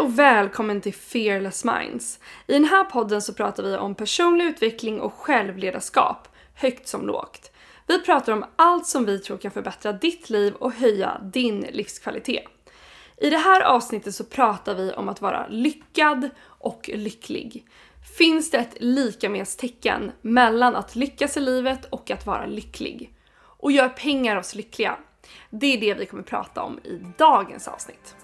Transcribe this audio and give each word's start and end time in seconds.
och 0.00 0.18
välkommen 0.18 0.80
till 0.80 0.94
Fearless 0.94 1.64
Minds. 1.64 2.18
I 2.46 2.52
den 2.52 2.64
här 2.64 2.84
podden 2.84 3.22
så 3.22 3.34
pratar 3.34 3.62
vi 3.62 3.76
om 3.76 3.94
personlig 3.94 4.44
utveckling 4.44 5.00
och 5.00 5.14
självledarskap, 5.14 6.28
högt 6.54 6.88
som 6.88 7.06
lågt. 7.06 7.52
Vi 7.86 8.02
pratar 8.02 8.32
om 8.32 8.44
allt 8.56 8.86
som 8.86 9.04
vi 9.04 9.18
tror 9.18 9.38
kan 9.38 9.50
förbättra 9.50 9.92
ditt 9.92 10.30
liv 10.30 10.54
och 10.54 10.72
höja 10.72 11.20
din 11.32 11.60
livskvalitet. 11.60 12.44
I 13.16 13.30
det 13.30 13.36
här 13.36 13.60
avsnittet 13.60 14.14
så 14.14 14.24
pratar 14.24 14.74
vi 14.74 14.92
om 14.92 15.08
att 15.08 15.20
vara 15.20 15.46
lyckad 15.48 16.30
och 16.42 16.90
lycklig. 16.94 17.66
Finns 18.18 18.50
det 18.50 18.58
ett 18.58 18.76
lika-med-tecken 18.80 20.12
mellan 20.20 20.76
att 20.76 20.96
lyckas 20.96 21.36
i 21.36 21.40
livet 21.40 21.84
och 21.84 22.10
att 22.10 22.26
vara 22.26 22.46
lycklig? 22.46 23.14
Och 23.36 23.72
gör 23.72 23.88
pengar 23.88 24.36
oss 24.36 24.54
lyckliga? 24.54 24.96
Det 25.50 25.66
är 25.66 25.80
det 25.80 25.94
vi 25.94 26.06
kommer 26.06 26.22
prata 26.22 26.62
om 26.62 26.78
i 26.78 27.00
dagens 27.18 27.68
avsnitt. 27.68 28.14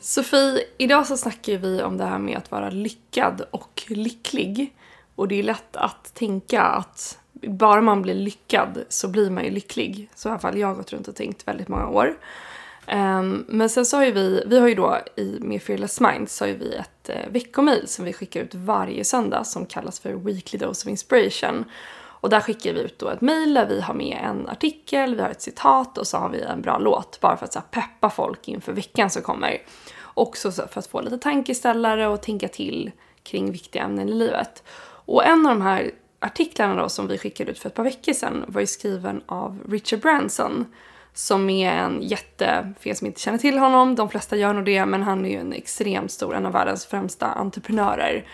Sofie, 0.00 0.64
idag 0.78 1.06
så 1.06 1.16
snackar 1.16 1.58
vi 1.58 1.82
om 1.82 1.96
det 1.96 2.04
här 2.04 2.18
med 2.18 2.38
att 2.38 2.50
vara 2.50 2.70
lyckad 2.70 3.42
och 3.50 3.82
lycklig. 3.88 4.74
Och 5.14 5.28
det 5.28 5.38
är 5.38 5.42
lätt 5.42 5.76
att 5.76 6.14
tänka 6.14 6.62
att 6.62 7.18
bara 7.42 7.80
man 7.80 8.02
blir 8.02 8.14
lyckad 8.14 8.84
så 8.88 9.08
blir 9.08 9.30
man 9.30 9.44
ju 9.44 9.50
lycklig. 9.50 10.10
Så 10.14 10.28
i 10.28 10.30
alla 10.30 10.38
fall 10.38 10.58
jag 10.58 10.66
har 10.66 10.74
gått 10.74 10.92
runt 10.92 11.08
och 11.08 11.16
tänkt 11.16 11.48
väldigt 11.48 11.68
många 11.68 11.88
år. 11.88 12.18
Um, 12.92 13.44
men 13.48 13.68
sen 13.68 13.86
så 13.86 13.96
har 13.96 14.04
ju 14.04 14.12
vi, 14.12 14.44
vi 14.46 14.58
har 14.58 14.68
ju 14.68 14.74
då 14.74 14.98
i 15.16 15.38
med 15.40 15.62
Fearless 15.62 16.00
Minds 16.00 16.36
så 16.36 16.44
har 16.44 16.48
ju 16.48 16.56
vi 16.56 16.74
ett 16.74 17.10
uh, 17.10 17.32
veckomail 17.32 17.88
som 17.88 18.04
vi 18.04 18.12
skickar 18.12 18.40
ut 18.40 18.54
varje 18.54 19.04
söndag 19.04 19.44
som 19.44 19.66
kallas 19.66 20.00
för 20.00 20.12
Weekly 20.12 20.58
Dose 20.58 20.86
of 20.86 20.90
Inspiration. 20.90 21.64
Och 22.20 22.30
där 22.30 22.40
skickar 22.40 22.72
vi 22.72 22.80
ut 22.80 22.98
då 22.98 23.08
ett 23.08 23.20
mail 23.20 23.54
där 23.54 23.66
vi 23.66 23.80
har 23.80 23.94
med 23.94 24.20
en 24.24 24.48
artikel, 24.48 25.14
vi 25.14 25.22
har 25.22 25.30
ett 25.30 25.42
citat 25.42 25.98
och 25.98 26.06
så 26.06 26.16
har 26.16 26.28
vi 26.28 26.40
en 26.40 26.62
bra 26.62 26.78
låt 26.78 27.20
bara 27.20 27.36
för 27.36 27.44
att 27.44 27.52
så 27.52 27.58
här, 27.58 27.66
peppa 27.82 28.10
folk 28.10 28.48
inför 28.48 28.72
veckan 28.72 29.10
som 29.10 29.22
kommer. 29.22 29.62
Också 30.02 30.50
för 30.50 30.78
att 30.78 30.86
få 30.86 31.00
lite 31.00 31.18
tankeställare 31.18 32.08
och 32.08 32.22
tänka 32.22 32.48
till 32.48 32.90
kring 33.22 33.52
viktiga 33.52 33.82
ämnen 33.82 34.08
i 34.08 34.12
livet. 34.12 34.62
Och 35.06 35.26
en 35.26 35.46
av 35.46 35.54
de 35.54 35.62
här 35.62 35.90
artiklarna 36.20 36.82
då 36.82 36.88
som 36.88 37.06
vi 37.06 37.18
skickade 37.18 37.50
ut 37.50 37.58
för 37.58 37.68
ett 37.68 37.74
par 37.74 37.84
veckor 37.84 38.12
sedan 38.12 38.44
var 38.48 38.60
ju 38.60 38.66
skriven 38.66 39.22
av 39.26 39.58
Richard 39.68 40.00
Branson 40.00 40.66
som 41.14 41.50
är 41.50 41.72
en 41.72 42.02
jätte, 42.02 42.72
för 42.80 42.90
er 42.90 42.94
som 42.94 43.06
inte 43.06 43.20
känner 43.20 43.38
till 43.38 43.58
honom, 43.58 43.94
de 43.94 44.08
flesta 44.08 44.36
gör 44.36 44.52
nog 44.52 44.64
det, 44.64 44.86
men 44.86 45.02
han 45.02 45.24
är 45.24 45.30
ju 45.30 45.36
en 45.36 45.52
extremt 45.52 46.10
stor, 46.10 46.34
en 46.34 46.46
av 46.46 46.52
världens 46.52 46.86
främsta 46.86 47.26
entreprenörer. 47.26 48.24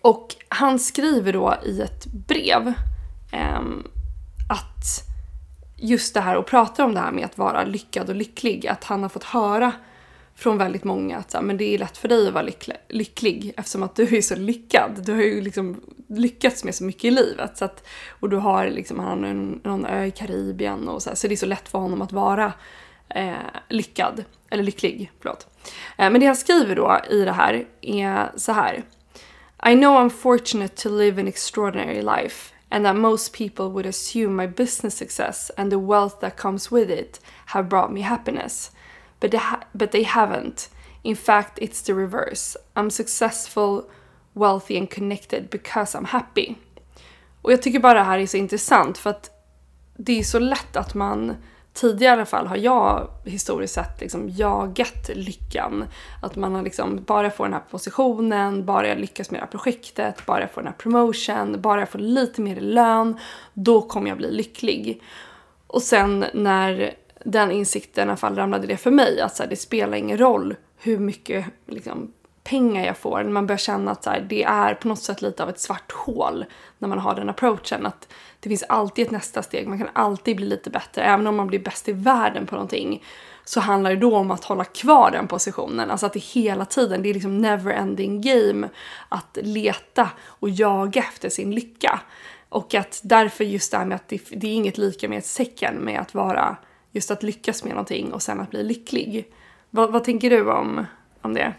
Och 0.00 0.36
han 0.48 0.78
skriver 0.78 1.32
då 1.32 1.54
i 1.64 1.80
ett 1.80 2.06
brev 2.06 2.72
eh, 3.32 3.60
att 4.50 5.08
just 5.76 6.14
det 6.14 6.20
här 6.20 6.36
och 6.36 6.46
pratar 6.46 6.84
om 6.84 6.94
det 6.94 7.00
här 7.00 7.12
med 7.12 7.24
att 7.24 7.38
vara 7.38 7.64
lyckad 7.64 8.08
och 8.08 8.16
lycklig, 8.16 8.66
att 8.66 8.84
han 8.84 9.02
har 9.02 9.08
fått 9.08 9.24
höra 9.24 9.72
från 10.34 10.58
väldigt 10.58 10.84
många 10.84 11.16
att 11.16 11.30
så 11.30 11.38
här, 11.38 11.44
men 11.44 11.56
det 11.56 11.74
är 11.74 11.78
lätt 11.78 11.96
för 11.96 12.08
dig 12.08 12.28
att 12.28 12.34
vara 12.34 12.44
lycklig, 12.44 12.76
lycklig 12.88 13.52
eftersom 13.56 13.82
att 13.82 13.96
du 13.96 14.16
är 14.16 14.22
så 14.22 14.36
lyckad. 14.36 15.04
Du 15.04 15.14
har 15.14 15.22
ju 15.22 15.40
liksom 15.40 15.80
lyckats 16.08 16.64
med 16.64 16.74
så 16.74 16.84
mycket 16.84 17.04
i 17.04 17.10
livet. 17.10 17.58
Så 17.58 17.64
att, 17.64 17.86
och 18.08 18.28
du 18.28 18.36
har 18.36 18.68
liksom, 18.68 18.98
han 18.98 19.22
har 19.22 19.30
en, 19.30 19.60
någon 19.64 19.86
ö 19.86 20.04
i 20.04 20.10
Karibien 20.10 20.88
och 20.88 21.02
så 21.02 21.10
här, 21.10 21.16
så 21.16 21.28
det 21.28 21.34
är 21.34 21.36
så 21.36 21.46
lätt 21.46 21.68
för 21.68 21.78
honom 21.78 22.02
att 22.02 22.12
vara 22.12 22.52
eh, 23.08 23.32
lyckad. 23.68 24.24
Eller 24.50 24.62
lycklig, 24.62 25.12
förlåt. 25.20 25.46
Eh, 25.98 26.10
men 26.10 26.20
det 26.20 26.26
han 26.26 26.36
skriver 26.36 26.76
då 26.76 27.00
i 27.10 27.24
det 27.24 27.32
här 27.32 27.66
är 27.80 28.32
så 28.36 28.52
här. 28.52 28.84
I 29.60 29.74
know 29.74 29.96
I'm 29.96 30.10
fortunate 30.10 30.76
to 30.76 30.88
live 30.88 31.18
an 31.18 31.28
extraordinary 31.28 32.02
life 32.02 32.52
and 32.70 32.84
that 32.84 32.96
most 32.96 33.32
people 33.32 33.70
would 33.70 33.86
assume 33.86 34.36
my 34.36 34.46
business 34.46 34.94
success 34.94 35.50
and 35.56 35.70
the 35.72 35.78
wealth 35.78 36.20
that 36.20 36.36
comes 36.36 36.70
with 36.70 36.90
it 36.90 37.20
have 37.46 37.68
brought 37.68 37.92
me 37.92 38.02
happiness. 38.02 38.70
but 39.20 39.30
they, 39.30 39.38
ha- 39.38 39.64
but 39.74 39.90
they 39.90 40.04
haven't. 40.04 40.68
In 41.04 41.16
fact, 41.16 41.58
it's 41.60 41.80
the 41.82 41.94
reverse. 41.94 42.56
I'm 42.76 42.90
successful, 42.90 43.88
wealthy 44.34 44.76
and 44.76 44.90
connected 44.90 45.50
because 45.50 45.94
I'm 45.94 46.06
happy. 46.06 46.56
Och 47.42 47.52
jag 47.52 47.62
tycker 47.62 47.78
bara 47.78 47.94
det 47.94 48.04
här 48.04 48.18
är 48.18 48.26
så 48.26 48.36
intressant 48.36 48.98
för 48.98 49.10
att 49.10 49.30
det 49.96 50.18
är 50.18 50.22
så 50.22 50.38
lätt 50.38 50.76
att 50.76 50.94
man 50.94 51.36
tidigare 51.80 52.14
i 52.14 52.16
alla 52.16 52.26
fall 52.26 52.46
har 52.46 52.56
jag 52.56 53.10
historiskt 53.24 53.74
sett 53.74 54.00
liksom 54.00 54.28
jagat 54.28 55.10
lyckan. 55.14 55.84
Att 56.22 56.36
man 56.36 56.54
har 56.54 56.62
liksom, 56.62 57.04
bara 57.06 57.22
jag 57.22 57.34
får 57.34 57.44
den 57.44 57.52
här 57.52 57.62
positionen, 57.70 58.64
bara 58.64 58.88
jag 58.88 58.98
lyckas 58.98 59.30
med 59.30 59.40
det 59.40 59.44
här 59.44 59.50
projektet, 59.50 60.26
bara 60.26 60.40
jag 60.40 60.50
får 60.50 60.60
den 60.60 60.72
här 60.72 60.78
promotion, 60.78 61.60
bara 61.60 61.80
jag 61.80 61.88
får 61.88 61.98
lite 61.98 62.40
mer 62.40 62.60
lön, 62.60 63.18
då 63.54 63.82
kommer 63.82 64.08
jag 64.08 64.18
bli 64.18 64.30
lycklig. 64.30 65.02
Och 65.66 65.82
sen 65.82 66.24
när 66.34 66.94
den 67.24 67.50
insikten 67.50 68.08
i 68.08 68.10
alla 68.10 68.16
fall 68.16 68.36
ramlade 68.36 68.66
det 68.66 68.76
för 68.76 68.90
mig 68.90 69.20
att 69.20 69.36
så 69.36 69.42
här, 69.42 69.50
det 69.50 69.56
spelar 69.56 69.96
ingen 69.96 70.18
roll 70.18 70.54
hur 70.76 70.98
mycket 70.98 71.46
liksom, 71.66 72.12
pengar 72.48 72.86
jag 72.86 72.96
får. 72.96 73.24
Man 73.24 73.46
börjar 73.46 73.58
känna 73.58 73.90
att 73.90 74.04
så 74.04 74.10
här, 74.10 74.26
det 74.28 74.42
är 74.42 74.74
på 74.74 74.88
något 74.88 75.02
sätt 75.02 75.22
lite 75.22 75.42
av 75.42 75.48
ett 75.48 75.60
svart 75.60 75.92
hål 75.92 76.44
när 76.78 76.88
man 76.88 76.98
har 76.98 77.14
den 77.14 77.28
approachen. 77.28 77.86
Att 77.86 78.08
det 78.40 78.48
finns 78.48 78.64
alltid 78.68 79.06
ett 79.06 79.10
nästa 79.10 79.42
steg, 79.42 79.68
man 79.68 79.78
kan 79.78 79.88
alltid 79.92 80.36
bli 80.36 80.46
lite 80.46 80.70
bättre. 80.70 81.02
Även 81.02 81.26
om 81.26 81.36
man 81.36 81.46
blir 81.46 81.58
bäst 81.58 81.88
i 81.88 81.92
världen 81.92 82.46
på 82.46 82.54
någonting 82.54 83.04
så 83.44 83.60
handlar 83.60 83.90
det 83.90 83.96
då 83.96 84.16
om 84.16 84.30
att 84.30 84.44
hålla 84.44 84.64
kvar 84.64 85.10
den 85.10 85.28
positionen. 85.28 85.90
Alltså 85.90 86.06
att 86.06 86.12
det 86.12 86.22
hela 86.22 86.64
tiden, 86.64 87.02
det 87.02 87.08
är 87.08 87.14
liksom 87.14 87.38
never 87.38 87.72
ending 87.72 88.20
game 88.20 88.68
att 89.08 89.38
leta 89.42 90.10
och 90.26 90.50
jaga 90.50 91.00
efter 91.00 91.28
sin 91.28 91.54
lycka. 91.54 92.00
Och 92.48 92.74
att 92.74 93.00
därför 93.04 93.44
just 93.44 93.70
det 93.70 93.78
här 93.78 93.84
med 93.84 93.96
att 93.96 94.08
det, 94.08 94.22
det 94.30 94.46
är 94.46 94.54
inget 94.54 94.78
lika 94.78 95.08
med 95.08 95.18
ett 95.18 95.34
tecken 95.36 95.74
med 95.74 96.00
att 96.00 96.14
vara 96.14 96.56
just 96.92 97.10
att 97.10 97.22
lyckas 97.22 97.64
med 97.64 97.72
någonting 97.72 98.12
och 98.12 98.22
sen 98.22 98.40
att 98.40 98.50
bli 98.50 98.62
lycklig. 98.62 99.32
Vad, 99.70 99.92
vad 99.92 100.04
tänker 100.04 100.30
du 100.30 100.50
om, 100.50 100.86
om 101.22 101.34
det? 101.34 101.54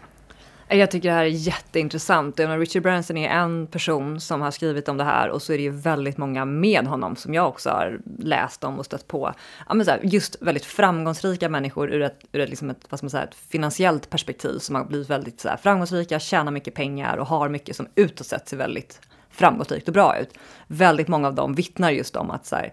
Jag 0.72 0.90
tycker 0.90 1.08
det 1.08 1.14
här 1.14 1.24
är 1.24 1.28
jätteintressant. 1.28 2.40
Richard 2.40 2.82
Branson 2.82 3.16
är 3.16 3.28
en 3.28 3.66
person 3.66 4.20
som 4.20 4.40
har 4.40 4.50
skrivit 4.50 4.88
om 4.88 4.96
det 4.96 5.04
här 5.04 5.28
och 5.28 5.42
så 5.42 5.52
är 5.52 5.56
det 5.56 5.62
ju 5.62 5.70
väldigt 5.70 6.16
många 6.16 6.44
med 6.44 6.86
honom 6.86 7.16
som 7.16 7.34
jag 7.34 7.48
också 7.48 7.70
har 7.70 8.00
läst 8.18 8.64
om 8.64 8.78
och 8.78 8.84
stött 8.84 9.06
på. 9.06 9.34
Ja, 9.68 9.74
men 9.74 9.86
så 9.86 9.90
här, 9.90 10.00
just 10.02 10.36
väldigt 10.40 10.64
framgångsrika 10.64 11.48
människor 11.48 11.92
ur 11.92 12.02
ett, 12.02 12.24
ur 12.32 12.40
ett, 12.40 12.48
liksom 12.48 12.70
ett, 12.70 12.86
vad 12.88 12.98
ska 12.98 13.04
man 13.04 13.10
säga, 13.10 13.24
ett 13.24 13.34
finansiellt 13.34 14.10
perspektiv 14.10 14.58
som 14.58 14.74
har 14.74 14.84
blivit 14.84 15.10
väldigt 15.10 15.40
så 15.40 15.48
här, 15.48 15.56
framgångsrika, 15.56 16.18
tjänar 16.18 16.52
mycket 16.52 16.74
pengar 16.74 17.16
och 17.16 17.26
har 17.26 17.48
mycket 17.48 17.76
som 17.76 17.88
utåt 17.94 18.26
sett 18.26 18.48
ser 18.48 18.56
väldigt 18.56 19.00
framgångsrikt 19.30 19.88
och 19.88 19.94
bra 19.94 20.18
ut. 20.18 20.38
Väldigt 20.66 21.08
många 21.08 21.28
av 21.28 21.34
dem 21.34 21.54
vittnar 21.54 21.90
just 21.90 22.16
om 22.16 22.30
att 22.30 22.46
så 22.46 22.56
här, 22.56 22.72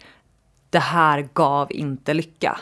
det 0.69 0.79
här 0.79 1.29
gav 1.33 1.71
inte 1.71 2.13
lycka. 2.13 2.59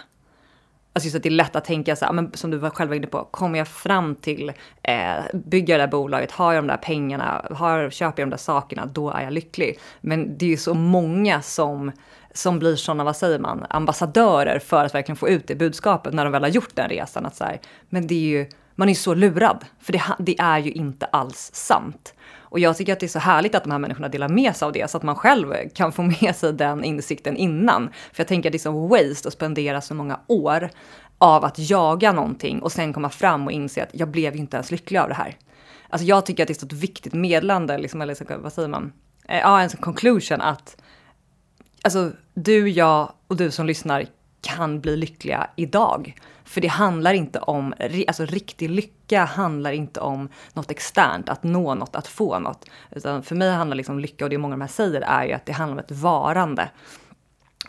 Alltså 0.95 1.05
just 1.05 1.15
att 1.15 1.23
det 1.23 1.29
är 1.29 1.31
lätt 1.31 1.55
att 1.55 1.65
tänka 1.65 1.95
så 1.95 2.05
här, 2.05 2.09
ah, 2.09 2.13
men 2.13 2.31
som 2.33 2.51
du 2.51 2.57
var 2.57 2.69
själv 2.69 2.93
inne 2.93 3.07
på, 3.07 3.27
kommer 3.31 3.57
jag 3.57 3.67
fram 3.67 4.15
till, 4.15 4.51
eh, 4.83 5.15
bygga 5.33 5.77
det 5.77 5.83
där 5.83 5.87
bolaget, 5.87 6.31
har 6.31 6.53
jag 6.53 6.63
de 6.63 6.67
där 6.67 6.77
pengarna, 6.77 7.45
har, 7.51 7.89
köper 7.89 8.21
jag 8.21 8.27
de 8.27 8.31
där 8.31 8.37
sakerna, 8.37 8.85
då 8.85 9.11
är 9.11 9.23
jag 9.23 9.33
lycklig. 9.33 9.79
Men 10.01 10.37
det 10.37 10.45
är 10.45 10.49
ju 10.49 10.57
så 10.57 10.73
många 10.73 11.41
som, 11.41 11.91
som 12.33 12.59
blir 12.59 12.75
sådana, 12.75 13.03
vad 13.03 13.15
säger 13.15 13.39
man, 13.39 13.65
ambassadörer 13.69 14.59
för 14.59 14.85
att 14.85 14.95
verkligen 14.95 15.17
få 15.17 15.29
ut 15.29 15.47
det 15.47 15.55
budskapet 15.55 16.13
när 16.13 16.23
de 16.23 16.31
väl 16.31 16.43
har 16.43 16.49
gjort 16.49 16.75
den 16.75 16.89
resan. 16.89 17.25
Att 17.25 17.35
så 17.35 17.43
här, 17.43 17.59
men 17.89 18.07
det 18.07 18.15
är 18.15 18.39
ju, 18.39 18.45
man 18.75 18.87
är 18.87 18.91
ju 18.91 18.99
så 18.99 19.13
lurad, 19.13 19.65
för 19.79 19.93
det, 19.93 20.03
det 20.19 20.39
är 20.39 20.59
ju 20.59 20.71
inte 20.71 21.05
alls 21.05 21.51
sant. 21.53 22.13
Och 22.49 22.59
jag 22.59 22.77
tycker 22.77 22.93
att 22.93 22.99
det 22.99 23.05
är 23.05 23.07
så 23.07 23.19
härligt 23.19 23.55
att 23.55 23.63
de 23.63 23.71
här 23.71 23.79
människorna 23.79 24.09
delar 24.09 24.29
med 24.29 24.55
sig 24.55 24.65
av 24.65 24.71
det 24.71 24.91
så 24.91 24.97
att 24.97 25.03
man 25.03 25.15
själv 25.15 25.53
kan 25.73 25.91
få 25.91 26.01
med 26.21 26.35
sig 26.35 26.53
den 26.53 26.83
insikten 26.83 27.37
innan. 27.37 27.89
För 28.13 28.21
jag 28.21 28.27
tänker 28.27 28.49
att 28.49 28.51
det 28.51 28.57
är 28.57 28.59
som 28.59 28.89
waste 28.89 29.27
att 29.27 29.33
spendera 29.33 29.81
så 29.81 29.93
många 29.93 30.19
år 30.27 30.69
av 31.17 31.45
att 31.45 31.69
jaga 31.69 32.11
någonting 32.11 32.61
och 32.61 32.71
sen 32.71 32.93
komma 32.93 33.09
fram 33.09 33.45
och 33.45 33.51
inse 33.51 33.83
att 33.83 33.89
jag 33.91 34.07
blev 34.07 34.33
ju 34.33 34.39
inte 34.39 34.57
ens 34.57 34.71
lycklig 34.71 34.99
av 34.99 35.07
det 35.07 35.15
här. 35.15 35.37
Alltså 35.89 36.07
jag 36.07 36.25
tycker 36.25 36.43
att 36.43 36.47
det 36.47 36.53
är 36.53 36.59
så 36.59 36.65
ett 36.65 36.73
viktigt 36.73 37.13
medlande, 37.13 37.77
liksom, 37.77 38.01
eller 38.01 38.37
vad 38.37 38.53
säger 38.53 38.67
man? 38.67 38.93
Eh, 39.27 39.39
ja, 39.39 39.61
en 39.61 39.69
sån 39.69 39.81
conclusion 39.81 40.41
att 40.41 40.77
alltså 41.81 42.11
du, 42.33 42.69
jag 42.69 43.11
och 43.27 43.35
du 43.35 43.51
som 43.51 43.65
lyssnar 43.65 44.05
kan 44.45 44.81
bli 44.81 44.97
lyckliga 44.97 45.47
idag. 45.55 46.15
För 46.43 46.61
det 46.61 46.67
handlar 46.67 47.13
inte 47.13 47.39
om, 47.39 47.73
alltså 48.07 48.25
riktig 48.25 48.69
lycka 48.69 49.25
handlar 49.25 49.71
inte 49.71 49.99
om 49.99 50.29
något 50.53 50.71
externt, 50.71 51.29
att 51.29 51.43
nå 51.43 51.75
något, 51.75 51.95
att 51.95 52.07
få 52.07 52.39
något. 52.39 52.65
Utan 52.91 53.23
för 53.23 53.35
mig 53.35 53.51
handlar 53.51 53.75
liksom 53.75 53.99
lycka, 53.99 54.25
och 54.25 54.29
det 54.29 54.37
många 54.37 54.53
av 54.53 54.59
de 54.59 54.63
här 54.63 54.71
säger, 54.71 55.01
är 55.01 55.25
ju 55.25 55.33
att 55.33 55.45
det 55.45 55.51
handlar 55.51 55.73
om 55.73 55.79
ett 55.79 55.91
varande. 55.91 56.69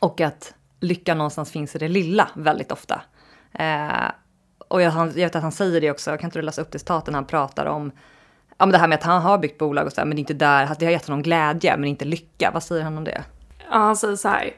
Och 0.01 0.21
att 0.21 0.55
lycka 0.81 1.15
någonstans 1.15 1.51
finns 1.51 1.77
i 1.77 1.79
det 1.79 1.89
lilla 1.89 2.29
väldigt 2.35 2.73
ofta. 2.73 3.01
Eh, 3.53 4.11
och 4.69 4.83
jag, 4.83 4.95
jag, 4.95 5.07
vet 5.07 5.37
att 5.37 5.43
han 5.43 5.53
säger 5.53 5.81
det 5.81 5.91
också, 5.91 6.17
kan 6.17 6.25
inte 6.25 6.39
du 6.39 6.43
läsa 6.43 6.63
upp 6.63 6.73
det 6.73 6.79
citatet 6.79 7.13
när 7.13 7.19
han 7.19 7.27
pratar 7.27 7.67
om 7.67 7.93
ja, 8.59 8.67
men 8.67 8.73
det 8.73 8.79
här 8.79 8.89
med 8.89 8.99
att 8.99 9.05
han 9.05 9.23
har 9.23 9.39
byggt 9.39 9.59
bolag 9.59 9.87
och 9.87 9.93
så 9.93 10.01
här, 10.01 10.07
men 10.07 10.17
det 10.17 10.19
är 10.19 10.23
inte 10.23 10.35
där, 10.35 10.71
det 10.79 10.85
har 10.85 10.93
gett 10.93 11.07
honom 11.07 11.23
glädje 11.23 11.77
men 11.77 11.89
inte 11.89 12.05
lycka. 12.05 12.51
Vad 12.55 12.63
säger 12.63 12.85
han 12.85 12.99
om 12.99 13.05
det? 13.05 13.25
Ja, 13.71 13.77
han 13.77 13.97
säger 13.97 14.17
så 14.17 14.29
här. 14.29 14.51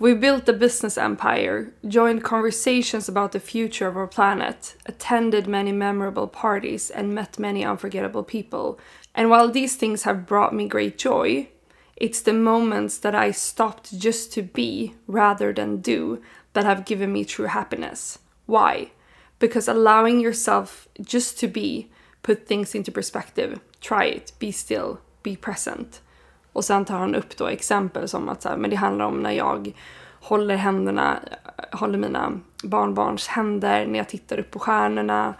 We 0.00 0.12
built 0.14 0.48
a 0.48 0.52
business 0.52 0.98
empire, 0.98 1.72
joined 1.86 2.24
conversations 2.24 3.08
about 3.08 3.30
the 3.30 3.38
future 3.38 3.86
of 3.86 3.96
our 3.96 4.08
planet, 4.08 4.74
attended 4.86 5.46
many 5.46 5.70
memorable 5.70 6.26
parties, 6.26 6.90
and 6.90 7.14
met 7.14 7.38
many 7.38 7.64
unforgettable 7.64 8.24
people. 8.24 8.80
And 9.14 9.30
while 9.30 9.48
these 9.48 9.76
things 9.76 10.02
have 10.02 10.26
brought 10.26 10.52
me 10.52 10.66
great 10.66 10.98
joy, 10.98 11.48
it's 11.94 12.20
the 12.20 12.32
moments 12.32 12.98
that 12.98 13.14
I 13.14 13.30
stopped 13.30 13.96
just 13.96 14.32
to 14.32 14.42
be 14.42 14.94
rather 15.06 15.52
than 15.52 15.80
do 15.80 16.20
that 16.54 16.64
have 16.64 16.84
given 16.84 17.12
me 17.12 17.24
true 17.24 17.46
happiness. 17.46 18.18
Why? 18.46 18.90
Because 19.38 19.68
allowing 19.68 20.18
yourself 20.18 20.88
just 21.00 21.38
to 21.38 21.46
be 21.46 21.92
put 22.22 22.48
things 22.48 22.74
into 22.74 22.90
perspective. 22.90 23.60
Try 23.80 24.06
it, 24.06 24.32
be 24.40 24.50
still, 24.50 25.00
be 25.22 25.36
present. 25.36 26.00
Och 26.54 26.64
sen 26.64 26.84
tar 26.84 26.98
han 26.98 27.14
upp 27.14 27.36
då 27.36 27.46
exempel 27.46 28.08
som 28.08 28.28
att 28.28 28.42
så 28.42 28.48
här, 28.48 28.56
men 28.56 28.70
det 28.70 28.76
handlar 28.76 29.04
om 29.04 29.22
när 29.22 29.30
jag 29.30 29.72
håller 30.20 30.56
händerna, 30.56 31.18
håller 31.72 31.98
mina 31.98 32.32
barnbarns 32.64 33.26
händer, 33.28 33.86
när 33.86 33.98
jag 33.98 34.08
tittar 34.08 34.38
upp 34.38 34.50
på 34.50 34.58
stjärnorna, 34.58 35.34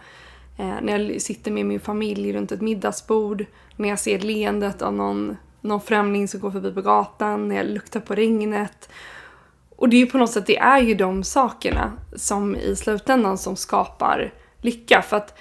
eh, 0.57 0.73
när 0.81 0.99
jag 0.99 1.21
sitter 1.21 1.51
med 1.51 1.65
min 1.65 1.79
familj 1.79 2.33
runt 2.33 2.51
ett 2.51 2.61
middagsbord, 2.61 3.45
när 3.75 3.89
jag 3.89 3.99
ser 3.99 4.19
leendet 4.19 4.81
av 4.81 4.93
någon, 4.93 5.37
någon 5.61 5.81
främling 5.81 6.27
som 6.27 6.39
går 6.39 6.51
förbi 6.51 6.71
på 6.71 6.81
gatan, 6.81 7.49
när 7.49 7.55
jag 7.55 7.65
luktar 7.65 7.99
på 7.99 8.15
regnet. 8.15 8.89
Och 9.75 9.89
det 9.89 9.95
är 9.95 9.99
ju 9.99 10.07
på 10.07 10.17
något 10.17 10.31
sätt, 10.31 10.45
det 10.45 10.57
är 10.57 10.79
ju 10.79 10.95
de 10.95 11.23
sakerna 11.23 11.91
som 12.15 12.55
i 12.55 12.75
slutändan 12.75 13.37
som 13.37 13.55
skapar 13.55 14.33
lycka. 14.61 15.01
För 15.01 15.17
att, 15.17 15.37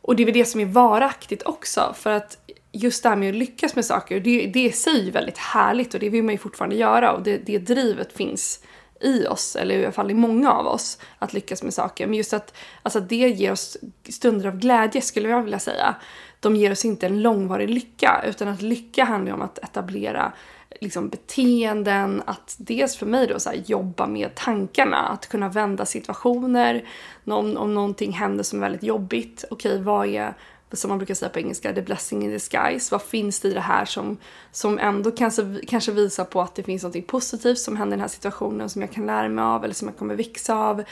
och 0.00 0.16
det 0.16 0.22
är 0.22 0.24
väl 0.24 0.34
det 0.34 0.44
som 0.44 0.60
är 0.60 0.66
varaktigt 0.66 1.42
också. 1.42 1.94
För 1.96 2.10
att 2.10 2.38
just 2.72 3.02
det 3.02 3.08
här 3.08 3.16
med 3.16 3.28
att 3.28 3.34
lyckas 3.34 3.76
med 3.76 3.84
saker, 3.84 4.20
det, 4.20 4.46
det 4.46 4.64
i 4.64 4.72
sig 4.72 5.08
är 5.08 5.12
väldigt 5.12 5.38
härligt 5.38 5.94
och 5.94 6.00
det 6.00 6.08
vill 6.08 6.24
man 6.24 6.34
ju 6.34 6.38
fortfarande 6.38 6.76
göra 6.76 7.12
och 7.12 7.22
det, 7.22 7.38
det 7.38 7.58
drivet 7.58 8.12
finns 8.12 8.60
i 9.00 9.26
oss, 9.26 9.56
eller 9.56 9.74
i 9.78 9.84
alla 9.84 9.92
fall 9.92 10.10
i 10.10 10.14
många 10.14 10.52
av 10.52 10.66
oss, 10.66 10.98
att 11.18 11.32
lyckas 11.32 11.62
med 11.62 11.74
saker. 11.74 12.06
Men 12.06 12.16
just 12.16 12.32
att 12.32 12.54
alltså, 12.82 13.00
det 13.00 13.16
ger 13.16 13.52
oss 13.52 13.76
stunder 14.08 14.46
av 14.48 14.58
glädje 14.58 15.00
skulle 15.00 15.28
jag 15.28 15.42
vilja 15.42 15.58
säga. 15.58 15.94
De 16.40 16.56
ger 16.56 16.72
oss 16.72 16.84
inte 16.84 17.06
en 17.06 17.22
långvarig 17.22 17.70
lycka, 17.70 18.24
utan 18.26 18.48
att 18.48 18.62
lycka 18.62 19.04
handlar 19.04 19.32
om 19.32 19.42
att 19.42 19.58
etablera 19.58 20.32
liksom, 20.80 21.08
beteenden, 21.08 22.22
att 22.26 22.56
dels 22.58 22.96
för 22.96 23.06
mig 23.06 23.26
då 23.26 23.40
så 23.40 23.50
här, 23.50 23.62
jobba 23.66 24.06
med 24.06 24.34
tankarna, 24.34 24.98
att 24.98 25.28
kunna 25.28 25.48
vända 25.48 25.86
situationer. 25.86 26.88
Om, 27.24 27.56
om 27.56 27.74
någonting 27.74 28.12
händer 28.12 28.44
som 28.44 28.58
är 28.58 28.62
väldigt 28.62 28.82
jobbigt, 28.82 29.44
okej 29.50 29.72
okay, 29.72 29.82
vad 29.82 30.06
är 30.06 30.34
som 30.72 30.88
man 30.88 30.98
brukar 30.98 31.14
säga 31.14 31.28
på 31.28 31.38
engelska, 31.38 31.72
the 31.72 31.82
blessing 31.82 32.22
in 32.24 32.30
disguise. 32.30 32.88
Vad 32.94 33.02
finns 33.02 33.40
det 33.40 33.48
i 33.48 33.54
det 33.54 33.60
här 33.60 33.84
som, 33.84 34.16
som 34.52 34.78
ändå 34.78 35.10
kanske, 35.10 35.60
kanske 35.66 35.92
visar 35.92 36.24
på 36.24 36.40
att 36.40 36.54
det 36.54 36.62
finns 36.62 36.82
något 36.82 37.06
positivt 37.06 37.58
som 37.58 37.76
händer 37.76 37.94
i 37.94 37.96
den 37.96 38.00
här 38.00 38.08
situationen 38.08 38.70
som 38.70 38.82
jag 38.82 38.92
kan 38.92 39.06
lära 39.06 39.28
mig 39.28 39.42
av 39.42 39.64
eller 39.64 39.74
som 39.74 39.88
jag 39.88 39.96
kommer 39.96 40.14
växa 40.14 40.54
av. 40.54 40.84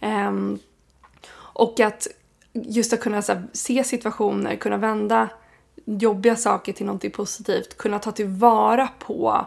Um, 0.00 0.58
och 1.34 1.80
att 1.80 2.06
just 2.52 2.92
att 2.92 3.00
kunna 3.00 3.16
här, 3.16 3.42
se 3.52 3.84
situationer, 3.84 4.56
kunna 4.56 4.76
vända 4.76 5.28
jobbiga 5.84 6.36
saker 6.36 6.72
till 6.72 6.86
något 6.86 7.12
positivt, 7.12 7.78
kunna 7.78 7.98
ta 7.98 8.12
tillvara 8.12 8.88
på 8.98 9.46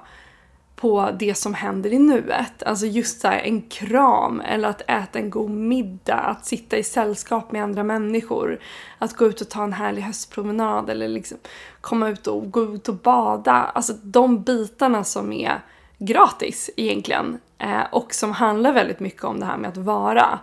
på 0.82 1.12
det 1.20 1.36
som 1.36 1.54
händer 1.54 1.94
i 1.94 2.00
nuet. 2.00 2.64
Alltså 2.64 2.86
just 2.86 3.22
så 3.22 3.28
här, 3.28 3.40
en 3.40 3.62
kram 3.62 4.42
eller 4.42 4.70
att 4.70 4.82
äta 4.82 5.20
en 5.20 5.30
god 5.30 5.50
middag, 5.50 6.16
att 6.16 6.46
sitta 6.46 6.78
i 6.78 6.84
sällskap 6.84 7.52
med 7.52 7.64
andra 7.64 7.84
människor, 7.84 8.60
att 8.98 9.16
gå 9.16 9.26
ut 9.26 9.42
och 9.42 9.50
ta 9.50 9.64
en 9.64 9.74
härlig 9.74 10.02
höstpromenad 10.02 10.90
eller 10.90 11.08
liksom 11.08 11.38
komma 11.82 12.10
ut 12.10 12.28
och 12.28 12.52
gå 12.52 12.76
ut 12.76 12.90
och 12.90 12.96
bada. 12.96 13.52
Alltså 13.52 13.94
de 14.02 14.44
bitarna 14.44 15.04
som 15.04 15.34
är 15.34 15.60
gratis 15.98 16.70
egentligen 16.78 17.40
eh, 17.58 17.84
och 17.92 18.14
som 18.14 18.32
handlar 18.32 18.74
väldigt 18.74 19.00
mycket 19.00 19.24
om 19.24 19.40
det 19.40 19.46
här 19.46 19.58
med 19.58 19.70
att 19.70 19.78
vara. 19.78 20.40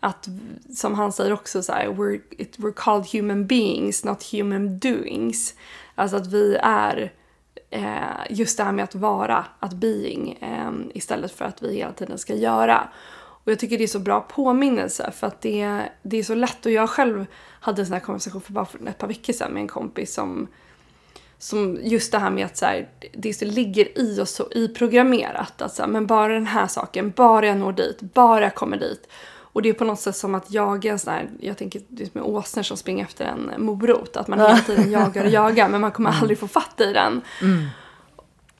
Att, 0.00 0.28
som 0.76 0.94
han 0.94 1.12
säger 1.12 1.32
också 1.32 1.62
så 1.62 1.72
här, 1.72 1.86
we're, 1.86 2.20
it, 2.30 2.58
we're 2.58 2.72
called 2.76 3.06
human 3.12 3.46
beings, 3.46 4.04
not 4.04 4.32
human 4.32 4.78
doings. 4.78 5.54
Alltså 5.94 6.16
att 6.16 6.26
vi 6.26 6.56
är 6.62 7.12
Eh, 7.70 8.26
just 8.30 8.58
det 8.58 8.64
här 8.64 8.72
med 8.72 8.84
att 8.84 8.94
vara, 8.94 9.44
att 9.60 9.72
being, 9.72 10.32
eh, 10.40 10.72
istället 10.94 11.32
för 11.32 11.44
att 11.44 11.62
vi 11.62 11.76
hela 11.76 11.92
tiden 11.92 12.18
ska 12.18 12.34
göra. 12.34 12.88
Och 13.44 13.52
jag 13.52 13.58
tycker 13.58 13.78
det 13.78 13.84
är 13.84 13.88
så 13.88 13.98
bra 13.98 14.20
påminnelse 14.20 15.10
för 15.10 15.26
att 15.26 15.40
det, 15.40 15.82
det 16.02 16.16
är 16.16 16.22
så 16.22 16.34
lätt 16.34 16.66
och 16.66 16.72
jag 16.72 16.90
själv 16.90 17.26
hade 17.60 17.82
en 17.82 17.86
sån 17.86 17.92
här 17.92 18.00
konversation 18.00 18.40
för 18.40 18.52
bara 18.52 18.64
för 18.64 18.88
ett 18.88 18.98
par 18.98 19.08
veckor 19.08 19.32
sedan 19.32 19.52
med 19.52 19.60
en 19.60 19.68
kompis 19.68 20.14
som 20.14 20.48
som 21.38 21.78
just 21.82 22.12
det 22.12 22.18
här 22.18 22.30
med 22.30 22.44
att 22.46 22.56
så 22.56 22.66
här, 22.66 22.88
det 23.12 23.42
ligger 23.42 23.98
i 23.98 24.20
oss 24.20 24.30
så 24.30 24.48
i 24.50 24.68
programmerat 24.68 25.62
att 25.62 25.74
så 25.74 25.82
här, 25.82 25.88
men 25.88 26.06
bara 26.06 26.34
den 26.34 26.46
här 26.46 26.66
saken, 26.66 27.10
bara 27.16 27.46
jag 27.46 27.56
når 27.56 27.72
dit, 27.72 28.00
bara 28.00 28.42
jag 28.42 28.54
kommer 28.54 28.76
dit. 28.76 29.08
Och 29.58 29.62
det 29.62 29.68
är 29.68 29.74
på 29.74 29.84
något 29.84 30.00
sätt 30.00 30.16
som 30.16 30.34
att 30.34 30.50
jaga 30.50 30.98
sån 30.98 31.12
här, 31.12 31.30
jag 31.40 31.58
tänker 31.58 31.82
det 31.88 32.02
är 32.02 32.06
som 32.06 32.22
åsnor 32.22 32.62
som 32.62 32.76
springer 32.76 33.04
efter 33.04 33.24
en 33.24 33.64
morot. 33.64 34.16
Att 34.16 34.28
man 34.28 34.40
hela 34.40 34.58
tiden 34.58 34.90
jagar 34.90 35.24
och 35.24 35.30
jagar 35.30 35.68
men 35.68 35.80
man 35.80 35.92
kommer 35.92 36.10
mm. 36.10 36.20
aldrig 36.20 36.38
få 36.38 36.48
fatt 36.48 36.80
i 36.80 36.92
den. 36.92 37.22
Mm. 37.42 37.66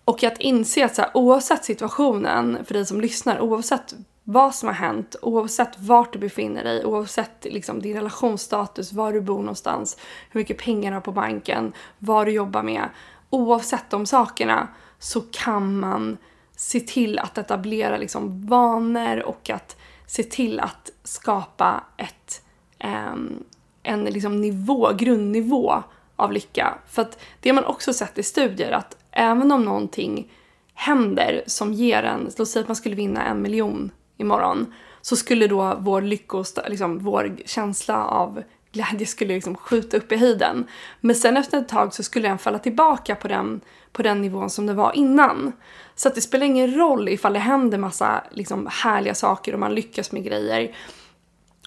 Och 0.04 0.24
att 0.24 0.38
inse 0.38 0.84
att 0.84 0.94
så 0.94 1.02
här, 1.02 1.10
oavsett 1.14 1.64
situationen 1.64 2.64
för 2.64 2.74
dig 2.74 2.86
som 2.86 3.00
lyssnar, 3.00 3.40
oavsett 3.40 3.94
vad 4.24 4.54
som 4.54 4.66
har 4.66 4.74
hänt, 4.74 5.16
oavsett 5.22 5.78
vart 5.78 6.12
du 6.12 6.18
befinner 6.18 6.64
dig, 6.64 6.84
oavsett 6.84 7.44
liksom, 7.44 7.82
din 7.82 7.94
relationsstatus, 7.94 8.92
var 8.92 9.12
du 9.12 9.20
bor 9.20 9.38
någonstans, 9.38 9.96
hur 10.30 10.40
mycket 10.40 10.58
pengar 10.58 10.90
du 10.90 10.96
har 10.96 11.00
på 11.00 11.12
banken, 11.12 11.72
vad 11.98 12.26
du 12.26 12.32
jobbar 12.32 12.62
med. 12.62 12.88
Oavsett 13.30 13.90
de 13.90 14.06
sakerna 14.06 14.68
så 14.98 15.20
kan 15.20 15.78
man 15.78 16.18
se 16.56 16.80
till 16.80 17.18
att 17.18 17.38
etablera 17.38 17.96
liksom, 17.96 18.46
vanor 18.46 19.22
och 19.22 19.50
att 19.50 19.77
se 20.08 20.22
till 20.22 20.60
att 20.60 20.90
skapa 21.04 21.84
ett, 21.96 22.42
en, 22.78 23.44
en 23.82 24.04
liksom 24.04 24.40
nivå, 24.40 24.92
grundnivå 24.98 25.82
av 26.16 26.32
lycka. 26.32 26.78
För 26.86 27.02
att 27.02 27.18
det 27.40 27.48
har 27.48 27.54
man 27.54 27.64
också 27.64 27.92
sett 27.92 28.18
i 28.18 28.22
studier 28.22 28.72
att 28.72 28.96
även 29.10 29.52
om 29.52 29.64
någonting 29.64 30.32
händer 30.74 31.42
som 31.46 31.72
ger 31.72 32.02
en, 32.02 32.30
låt 32.38 32.48
säga 32.48 32.62
att 32.62 32.68
man 32.68 32.76
skulle 32.76 32.94
vinna 32.94 33.26
en 33.26 33.42
miljon 33.42 33.90
imorgon, 34.16 34.74
så 35.00 35.16
skulle 35.16 35.46
då 35.46 35.76
vår 35.78 36.02
lyckost, 36.02 36.58
liksom 36.68 36.98
vår 36.98 37.36
känsla 37.44 38.04
av 38.04 38.42
glädje 38.72 39.06
skulle 39.06 39.34
liksom 39.34 39.54
skjuta 39.56 39.96
upp 39.96 40.12
i 40.12 40.16
höjden. 40.16 40.66
Men 41.00 41.16
sen 41.16 41.36
efter 41.36 41.58
ett 41.58 41.68
tag 41.68 41.94
så 41.94 42.02
skulle 42.02 42.28
den 42.28 42.38
falla 42.38 42.58
tillbaka 42.58 43.14
på 43.14 43.28
den, 43.28 43.60
på 43.92 44.02
den 44.02 44.22
nivån 44.22 44.50
som 44.50 44.66
det 44.66 44.74
var 44.74 44.92
innan. 44.96 45.52
Så 45.94 46.08
att 46.08 46.14
det 46.14 46.20
spelar 46.20 46.46
ingen 46.46 46.74
roll 46.74 47.08
ifall 47.08 47.32
det 47.32 47.38
händer 47.38 47.78
massa 47.78 48.24
liksom, 48.30 48.68
härliga 48.70 49.14
saker 49.14 49.52
och 49.52 49.60
man 49.60 49.74
lyckas 49.74 50.12
med 50.12 50.24
grejer. 50.24 50.74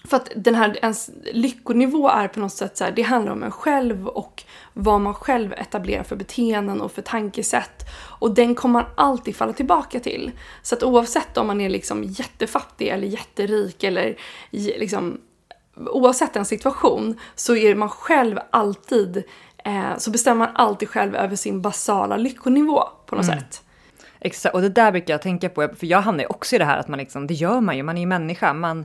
För 0.04 0.16
att 0.16 0.32
den 0.36 0.54
här, 0.54 0.78
ens 0.82 1.10
lyckonivå 1.32 2.08
är 2.08 2.28
på 2.28 2.40
något 2.40 2.52
sätt 2.52 2.76
så 2.76 2.84
här, 2.84 2.92
det 2.92 3.02
handlar 3.02 3.32
om 3.32 3.42
en 3.42 3.50
själv 3.50 4.08
och 4.08 4.44
vad 4.72 5.00
man 5.00 5.14
själv 5.14 5.52
etablerar 5.52 6.02
för 6.02 6.16
beteenden 6.16 6.80
och 6.80 6.92
för 6.92 7.02
tankesätt. 7.02 7.88
Och 8.18 8.34
den 8.34 8.54
kommer 8.54 8.72
man 8.72 8.90
alltid 8.94 9.36
falla 9.36 9.52
tillbaka 9.52 10.00
till. 10.00 10.30
Så 10.62 10.74
att 10.74 10.82
oavsett 10.82 11.36
om 11.36 11.46
man 11.46 11.60
är 11.60 11.68
liksom 11.68 12.04
jättefattig 12.04 12.88
eller 12.88 13.06
jätterik 13.06 13.84
eller 13.84 14.16
liksom 14.50 15.20
oavsett 15.76 16.36
en 16.36 16.44
situation 16.44 17.18
så 17.34 17.56
är 17.56 17.74
man 17.74 17.88
själv 17.88 18.38
alltid, 18.50 19.22
eh, 19.64 19.96
så 19.98 20.10
bestämmer 20.10 20.46
man 20.46 20.56
alltid 20.56 20.88
själv 20.88 21.16
över 21.16 21.36
sin 21.36 21.62
basala 21.62 22.16
lyckonivå 22.16 22.82
på 23.06 23.16
något 23.16 23.24
mm. 23.24 23.38
sätt. 23.38 23.62
Exakt, 24.24 24.54
och 24.54 24.62
det 24.62 24.68
där 24.68 24.92
brukar 24.92 25.14
jag 25.14 25.22
tänka 25.22 25.48
på, 25.48 25.68
för 25.78 25.86
jag 25.86 26.00
hamnar 26.00 26.22
ju 26.22 26.28
också 26.28 26.56
i 26.56 26.58
det 26.58 26.64
här 26.64 26.78
att 26.78 26.88
man 26.88 26.98
liksom, 26.98 27.26
det 27.26 27.34
gör 27.34 27.60
man 27.60 27.76
ju, 27.76 27.82
man 27.82 27.96
är 27.96 28.00
ju 28.00 28.06
människa, 28.06 28.52
man 28.52 28.84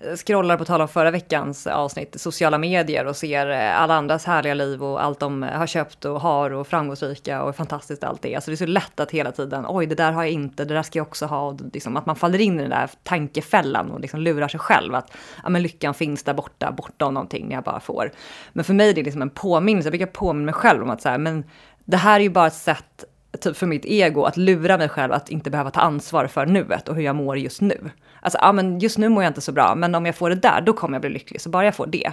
eh, 0.00 0.16
scrollar 0.16 0.56
på 0.56 0.64
tal 0.64 0.80
om 0.80 0.88
förra 0.88 1.10
veckans 1.10 1.66
eh, 1.66 1.76
avsnitt, 1.76 2.20
sociala 2.20 2.58
medier 2.58 3.06
och 3.06 3.16
ser 3.16 3.50
eh, 3.50 3.80
alla 3.80 3.94
andras 3.94 4.24
härliga 4.24 4.54
liv 4.54 4.84
och 4.84 5.04
allt 5.04 5.20
de 5.20 5.42
har 5.42 5.66
köpt 5.66 6.04
och 6.04 6.20
har 6.20 6.50
och 6.50 6.66
framgångsrika 6.66 7.42
och 7.42 7.56
fantastiskt 7.56 8.04
allt 8.04 8.22
det. 8.22 8.34
Alltså 8.34 8.50
det 8.50 8.54
är 8.54 8.56
så 8.56 8.66
lätt 8.66 9.00
att 9.00 9.10
hela 9.10 9.32
tiden, 9.32 9.64
oj 9.68 9.86
det 9.86 9.94
där 9.94 10.12
har 10.12 10.22
jag 10.22 10.32
inte, 10.32 10.64
det 10.64 10.74
där 10.74 10.82
ska 10.82 10.98
jag 10.98 11.06
också 11.06 11.26
ha. 11.26 11.40
Och 11.40 11.60
liksom, 11.72 11.96
att 11.96 12.06
man 12.06 12.16
faller 12.16 12.40
in 12.40 12.58
i 12.58 12.62
den 12.62 12.70
där 12.70 12.90
tankefällan 13.02 13.90
och 13.90 14.00
liksom 14.00 14.20
lurar 14.20 14.48
sig 14.48 14.60
själv 14.60 14.94
att 14.94 15.12
ja, 15.42 15.48
men 15.48 15.62
lyckan 15.62 15.94
finns 15.94 16.22
där 16.22 16.34
borta, 16.34 16.72
bortom 16.72 17.14
någonting 17.14 17.48
när 17.48 17.54
jag 17.54 17.64
bara 17.64 17.80
får. 17.80 18.12
Men 18.52 18.64
för 18.64 18.74
mig 18.74 18.90
är 18.90 18.94
det 18.94 19.02
liksom 19.02 19.22
en 19.22 19.30
påminnelse, 19.30 19.86
jag 19.86 19.92
brukar 19.92 20.06
påminna 20.06 20.44
mig 20.44 20.54
själv 20.54 20.82
om 20.82 20.90
att 20.90 21.02
så 21.02 21.08
här, 21.08 21.18
men 21.18 21.44
det 21.84 21.96
här 21.96 22.20
är 22.20 22.24
ju 22.24 22.30
bara 22.30 22.46
ett 22.46 22.54
sätt 22.54 23.04
typ 23.40 23.56
för 23.56 23.66
mitt 23.66 23.84
ego 23.84 24.24
att 24.24 24.36
lura 24.36 24.78
mig 24.78 24.88
själv 24.88 25.12
att 25.12 25.28
inte 25.28 25.50
behöva 25.50 25.70
ta 25.70 25.80
ansvar 25.80 26.26
för 26.26 26.46
nuet 26.46 26.88
och 26.88 26.94
hur 26.94 27.02
jag 27.02 27.16
mår 27.16 27.38
just 27.38 27.60
nu. 27.60 27.90
Alltså, 28.20 28.38
ja 28.42 28.52
men 28.52 28.78
just 28.78 28.98
nu 28.98 29.08
mår 29.08 29.22
jag 29.22 29.30
inte 29.30 29.40
så 29.40 29.52
bra, 29.52 29.74
men 29.74 29.94
om 29.94 30.06
jag 30.06 30.16
får 30.16 30.30
det 30.30 30.36
där, 30.36 30.60
då 30.60 30.72
kommer 30.72 30.94
jag 30.94 31.00
bli 31.00 31.10
lycklig. 31.10 31.40
Så 31.40 31.50
bara 31.50 31.64
jag 31.64 31.74
får 31.74 31.86
det. 31.86 32.12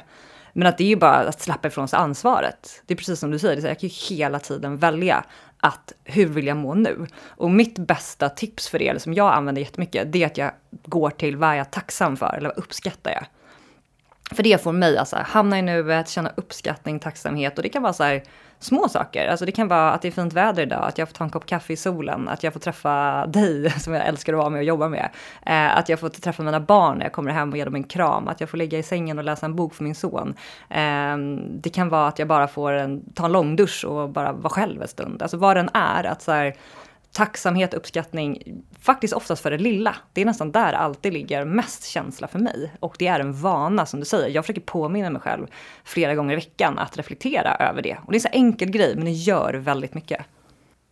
Men 0.54 0.68
att 0.68 0.78
det 0.78 0.84
är 0.84 0.88
ju 0.88 0.96
bara 0.96 1.16
att 1.16 1.42
släppa 1.42 1.68
ifrån 1.68 1.88
sig 1.88 1.98
ansvaret. 1.98 2.82
Det 2.86 2.94
är 2.94 2.98
precis 2.98 3.20
som 3.20 3.32
du 3.32 3.40
säger, 3.40 3.68
jag 3.68 3.80
kan 3.80 3.90
ju 3.90 4.16
hela 4.16 4.40
tiden 4.40 4.78
välja 4.78 5.26
att 5.60 5.94
hur 6.04 6.26
vill 6.26 6.48
jag 6.48 6.58
må 6.58 6.74
nu? 6.74 7.08
Och 7.28 7.52
mitt 7.52 7.80
bästa 7.80 8.30
tips 8.30 8.70
för 8.70 8.82
er, 8.82 8.98
som 8.98 9.14
jag 9.14 9.34
använder 9.34 9.62
jättemycket, 9.62 10.12
det 10.12 10.24
är 10.24 10.28
att 10.28 10.38
jag 10.38 10.52
går 10.86 11.10
till 11.10 11.38
vad 11.38 11.50
är 11.50 11.54
jag 11.54 11.72
tacksam 11.72 12.18
för 12.18 12.36
eller 12.38 12.50
vad 12.50 12.58
uppskattar 12.58 13.12
jag? 13.12 13.26
För 14.32 14.44
det 14.44 14.64
får 14.64 14.72
mig 14.72 14.94
att 14.94 15.00
alltså, 15.00 15.18
hamna 15.26 15.60
i 15.60 15.62
nuet, 15.62 16.10
känna 16.10 16.32
uppskattning, 16.36 17.00
tacksamhet 17.00 17.58
och 17.58 17.64
det 17.64 17.70
kan 17.70 17.84
vara 17.84 17.94
så 17.94 18.04
här 18.04 18.24
små 18.60 18.90
saker. 18.90 19.28
Alltså 19.28 19.46
det 19.46 19.52
kan 19.52 19.68
vara 19.68 19.92
att 19.92 20.02
det 20.02 20.08
är 20.08 20.12
fint 20.12 20.34
väder 20.34 20.64
idag, 20.64 20.84
att 20.84 20.98
jag 20.98 21.08
får 21.08 21.16
ta 21.16 21.24
en 21.24 21.30
kopp 21.30 21.46
kaffe 21.46 21.74
i 21.74 21.76
solen, 21.76 22.28
att 22.28 22.44
jag 22.44 22.54
får 22.54 22.60
träffa 22.60 23.26
dig 23.26 23.70
som 23.80 23.94
jag 23.94 24.08
älskar 24.08 24.34
att 24.34 24.40
vara 24.40 24.50
med 24.50 24.60
och 24.60 24.64
jobba 24.64 24.90
med. 24.90 25.10
Eh, 25.46 25.78
att 25.78 25.90
jag 25.90 26.00
får 26.00 26.10
träffa 26.10 26.44
mina 26.44 26.60
barn 26.60 26.98
när 26.98 27.06
jag 27.06 27.14
kommer 27.14 27.32
hem 27.32 27.52
och 27.52 27.58
ge 27.58 27.66
dem 27.66 27.76
en 27.76 27.84
kram, 27.84 28.28
att 28.28 28.40
jag 28.40 28.50
får 28.50 28.58
ligga 28.58 28.80
i 28.80 28.84
sängen 28.84 29.18
och 29.18 29.24
läsa 29.24 29.46
en 29.46 29.56
bok 29.56 29.74
för 29.74 29.84
min 29.84 29.96
son. 29.96 30.34
Eh, 30.70 31.18
det 31.50 31.70
kan 31.70 31.90
vara 31.90 32.08
att 32.08 32.20
jag 32.20 32.28
bara 32.28 32.48
får 32.48 32.72
en, 32.72 33.14
ta 33.14 33.26
en 33.26 33.32
långdusch 33.32 33.86
och 33.86 34.10
bara 34.10 34.32
vara 34.32 34.50
själv 34.50 34.82
en 34.82 34.88
stund. 34.88 35.22
Alltså 35.22 35.38
vad 35.38 35.58
den 35.58 35.70
är, 35.74 36.04
att 36.04 36.22
så 36.22 36.32
här, 36.32 36.56
tacksamhet, 37.16 37.74
uppskattning, 37.74 38.62
faktiskt 38.82 39.14
oftast 39.14 39.44
för 39.44 39.52
det 39.52 39.58
lilla. 39.58 39.96
Det 40.14 40.22
är 40.22 40.26
nästan 40.26 40.52
där 40.52 40.74
alltid 40.74 41.14
ligger 41.14 41.46
mest 41.46 41.86
känsla 41.86 42.28
för 42.28 42.40
mig. 42.40 42.72
Och 42.80 42.96
det 43.00 43.08
är 43.08 43.20
en 43.20 43.34
vana 43.34 43.86
som 43.86 44.00
du 44.00 44.06
säger. 44.06 44.36
Jag 44.36 44.46
försöker 44.46 44.62
påminna 44.62 45.10
mig 45.10 45.22
själv 45.22 45.48
flera 45.84 46.16
gånger 46.16 46.34
i 46.34 46.36
veckan 46.36 46.80
att 46.80 46.98
reflektera 46.98 47.56
över 47.56 47.82
det. 47.82 47.98
Och 48.06 48.12
det 48.12 48.16
är 48.16 48.20
en 48.20 48.22
så 48.22 48.30
enkel 48.32 48.70
grej, 48.70 48.96
men 48.96 49.06
det 49.06 49.12
gör 49.12 49.54
väldigt 49.54 49.94
mycket. 49.94 50.26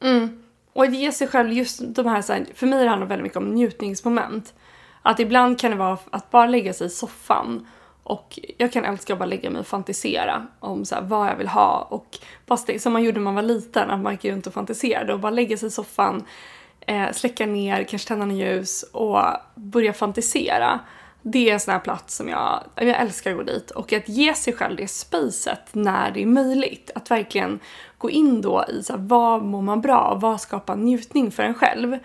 Mm. 0.02 0.44
Och 0.74 0.84
att 0.84 0.96
ge 0.96 1.12
sig 1.12 1.28
själv 1.28 1.54
just 1.54 1.82
de 1.96 2.06
här, 2.06 2.22
så 2.22 2.34
här, 2.34 2.46
för 2.56 2.68
mig 2.68 2.88
handlar 2.88 3.08
det 3.08 3.10
väldigt 3.10 3.24
mycket 3.24 3.38
om 3.38 3.54
njutningsmoment. 3.56 4.54
Att 5.02 5.20
ibland 5.20 5.60
kan 5.60 5.72
det 5.72 5.78
vara 5.78 5.98
att 6.10 6.32
bara 6.32 6.46
lägga 6.46 6.74
sig 6.74 6.88
i 6.88 6.90
soffan 6.90 7.68
och 8.04 8.40
jag 8.58 8.72
kan 8.72 8.86
älska 8.86 9.14
att 9.14 9.20
bara 9.20 9.26
lägga 9.26 9.50
mig 9.50 9.60
och 9.60 9.68
fantisera 9.68 10.48
om 10.60 10.86
så 10.86 10.96
vad 11.02 11.28
jag 11.28 11.36
vill 11.36 11.48
ha. 11.48 11.88
Och 11.90 12.18
bara 12.46 12.80
som 12.80 12.94
man 12.94 13.04
gjorde 13.04 13.20
när 13.20 13.24
man 13.24 13.36
var 13.36 13.42
liten, 13.42 13.90
att 13.90 14.00
man 14.00 14.14
gick 14.14 14.26
runt 14.26 14.48
och 14.48 14.54
fantiserade 14.54 15.14
och 15.14 15.20
bara 15.20 15.30
lägga 15.30 15.58
sig 15.58 15.68
i 15.68 15.72
soffan, 15.72 16.24
eh, 16.80 17.12
släcka 17.12 17.46
ner, 17.46 17.84
kanske 17.84 18.08
tända 18.08 18.24
en 18.24 18.38
ljus 18.38 18.84
och 18.84 19.20
börja 19.56 19.94
fantisera. 19.94 20.80
Det 21.22 21.50
är 21.50 21.54
en 21.54 21.60
sån 21.60 21.72
här 21.72 21.80
plats 21.80 22.16
som 22.16 22.30
jag, 22.30 22.64
jag 22.76 22.88
älskar 23.02 23.32
att 23.32 23.38
gå 23.38 23.44
dit. 23.44 23.72
Och 23.72 23.94
att 23.94 24.10
ge 24.10 24.34
sig 24.34 24.54
själv 24.54 24.76
det 24.76 24.88
spacet 24.88 25.70
när 25.72 26.12
det 26.12 26.22
är 26.22 26.26
möjligt. 26.26 26.92
Att 26.96 27.12
verkligen 27.12 27.60
gå 27.98 28.10
in 28.10 28.42
då 28.42 28.66
i 28.70 28.84
så 28.84 28.94
här, 28.94 29.00
vad 29.00 29.44
mår 29.44 29.62
man 29.62 29.82
bra? 29.82 30.18
Vad 30.22 30.42
skapar 30.42 30.76
njutning 30.76 31.32
för 31.32 31.44
en 31.44 31.54
själv? 31.54 31.98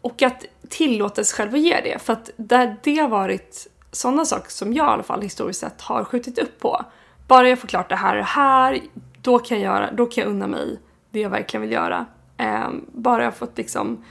Och 0.00 0.22
att 0.22 0.44
tillåta 0.68 1.24
sig 1.24 1.36
själv 1.36 1.54
att 1.54 1.60
ge 1.60 1.80
det. 1.80 1.98
För 1.98 2.12
att 2.12 2.30
där 2.36 2.76
det 2.82 2.96
har 2.98 3.08
varit 3.08 3.66
sådana 3.94 4.24
saker 4.24 4.50
som 4.50 4.72
jag 4.72 4.86
i 4.86 4.88
alla 4.88 5.02
fall 5.02 5.22
historiskt 5.22 5.60
sett 5.60 5.80
har 5.80 6.04
skjutit 6.04 6.38
upp 6.38 6.60
på. 6.60 6.84
Bara 7.28 7.48
jag 7.48 7.58
får 7.58 7.68
klart 7.68 7.88
det 7.88 7.96
här 7.96 8.12
och 8.12 8.18
det 8.18 8.24
här, 8.24 8.80
då 9.22 9.38
kan 9.38 9.60
jag, 9.60 9.64
göra, 9.64 9.92
då 9.92 10.06
kan 10.06 10.24
jag 10.24 10.30
unna 10.30 10.46
mig 10.46 10.80
det 11.10 11.20
jag 11.20 11.30
verkligen 11.30 11.62
vill 11.62 11.72
göra. 11.72 12.06
Eh, 12.36 12.68
bara 12.92 13.24
jag 13.24 13.36
fått 13.36 13.58
liksom 13.58 14.04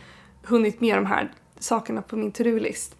hunnit 0.43 0.81
med 0.81 0.97
de 0.97 1.05
här 1.05 1.31
sakerna 1.59 2.01
på 2.01 2.15
min 2.15 2.31
to-do-list. 2.31 2.95